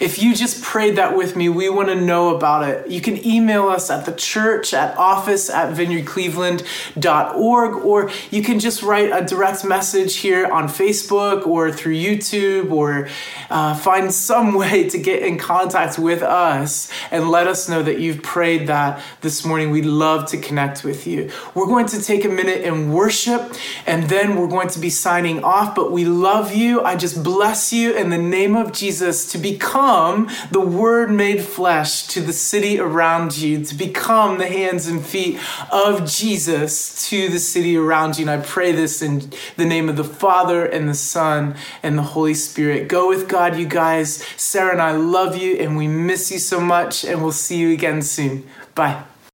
If 0.00 0.20
you 0.20 0.34
just 0.34 0.60
prayed 0.62 0.96
that 0.96 1.16
with 1.16 1.36
me, 1.36 1.48
we 1.48 1.70
want 1.70 1.88
to 1.88 1.94
know 1.94 2.34
about 2.34 2.68
it. 2.68 2.90
You 2.90 3.00
can 3.00 3.24
email 3.24 3.68
us 3.68 3.90
at 3.90 4.04
the 4.04 4.10
church 4.12 4.74
at 4.74 4.98
office 4.98 5.48
at 5.48 5.72
vineyardcleveland.org, 5.74 7.76
or 7.76 8.10
you 8.30 8.42
can 8.42 8.58
just 8.58 8.82
write 8.82 9.12
a 9.12 9.24
direct 9.24 9.64
message 9.64 10.16
here 10.16 10.46
on 10.46 10.66
Facebook 10.66 11.46
or 11.46 11.70
through 11.70 11.94
YouTube, 11.94 12.72
or 12.72 13.08
uh, 13.50 13.76
find 13.76 14.12
some 14.12 14.54
way 14.62 14.88
to 14.88 14.98
get 14.98 15.22
in 15.22 15.38
contact 15.38 15.96
with 15.98 16.22
us 16.22 16.90
and 17.10 17.30
let 17.30 17.46
us 17.46 17.68
know 17.68 17.82
that 17.82 18.00
you've 18.00 18.22
prayed 18.22 18.66
that 18.66 19.00
this 19.20 19.44
morning. 19.44 19.70
We'd 19.70 19.86
love 19.86 20.28
to 20.30 20.38
connect 20.38 20.82
with 20.82 21.06
you. 21.06 21.30
We're 21.54 21.66
going 21.66 21.86
to 21.86 22.02
take 22.02 22.24
a 22.24 22.28
minute 22.28 22.64
and 22.64 22.92
worship, 22.92 23.54
and 23.86 24.02
then 24.04 24.36
we're 24.36 24.48
going 24.48 24.68
to 24.70 24.80
be 24.80 24.90
signing 24.90 25.44
off, 25.44 25.76
but 25.76 25.92
we 25.92 26.04
love 26.04 26.52
you. 26.52 26.82
I 26.82 26.96
just 26.96 27.22
bless 27.22 27.72
you 27.72 27.94
in 27.94 28.10
the 28.10 28.18
name 28.18 28.56
of 28.56 28.72
Jesus 28.72 29.30
to 29.32 29.38
become 29.38 29.61
become 29.62 30.28
the 30.50 30.60
Word 30.60 31.10
made 31.10 31.42
flesh 31.42 32.06
to 32.08 32.20
the 32.20 32.32
city 32.32 32.78
around 32.78 33.36
you, 33.36 33.64
to 33.64 33.74
become 33.74 34.38
the 34.38 34.46
hands 34.46 34.86
and 34.86 35.04
feet 35.04 35.38
of 35.70 36.08
Jesus 36.08 37.08
to 37.08 37.28
the 37.28 37.38
city 37.38 37.76
around 37.76 38.18
you. 38.18 38.28
And 38.28 38.30
I 38.30 38.44
pray 38.44 38.72
this 38.72 39.02
in 39.02 39.32
the 39.56 39.64
name 39.64 39.88
of 39.88 39.96
the 39.96 40.04
Father 40.04 40.64
and 40.64 40.88
the 40.88 40.94
Son 40.94 41.56
and 41.82 41.96
the 41.96 42.02
Holy 42.02 42.34
Spirit. 42.34 42.88
Go 42.88 43.08
with 43.08 43.28
God, 43.28 43.56
you 43.56 43.66
guys. 43.66 44.24
Sarah 44.36 44.72
and 44.72 44.82
I 44.82 44.92
love 44.92 45.36
you 45.36 45.56
and 45.56 45.76
we 45.76 45.86
miss 45.86 46.30
you 46.30 46.38
so 46.38 46.60
much, 46.60 47.04
and 47.04 47.22
we'll 47.22 47.32
see 47.32 47.58
you 47.58 47.72
again 47.72 48.02
soon. 48.02 48.44
Bye. 48.74 49.11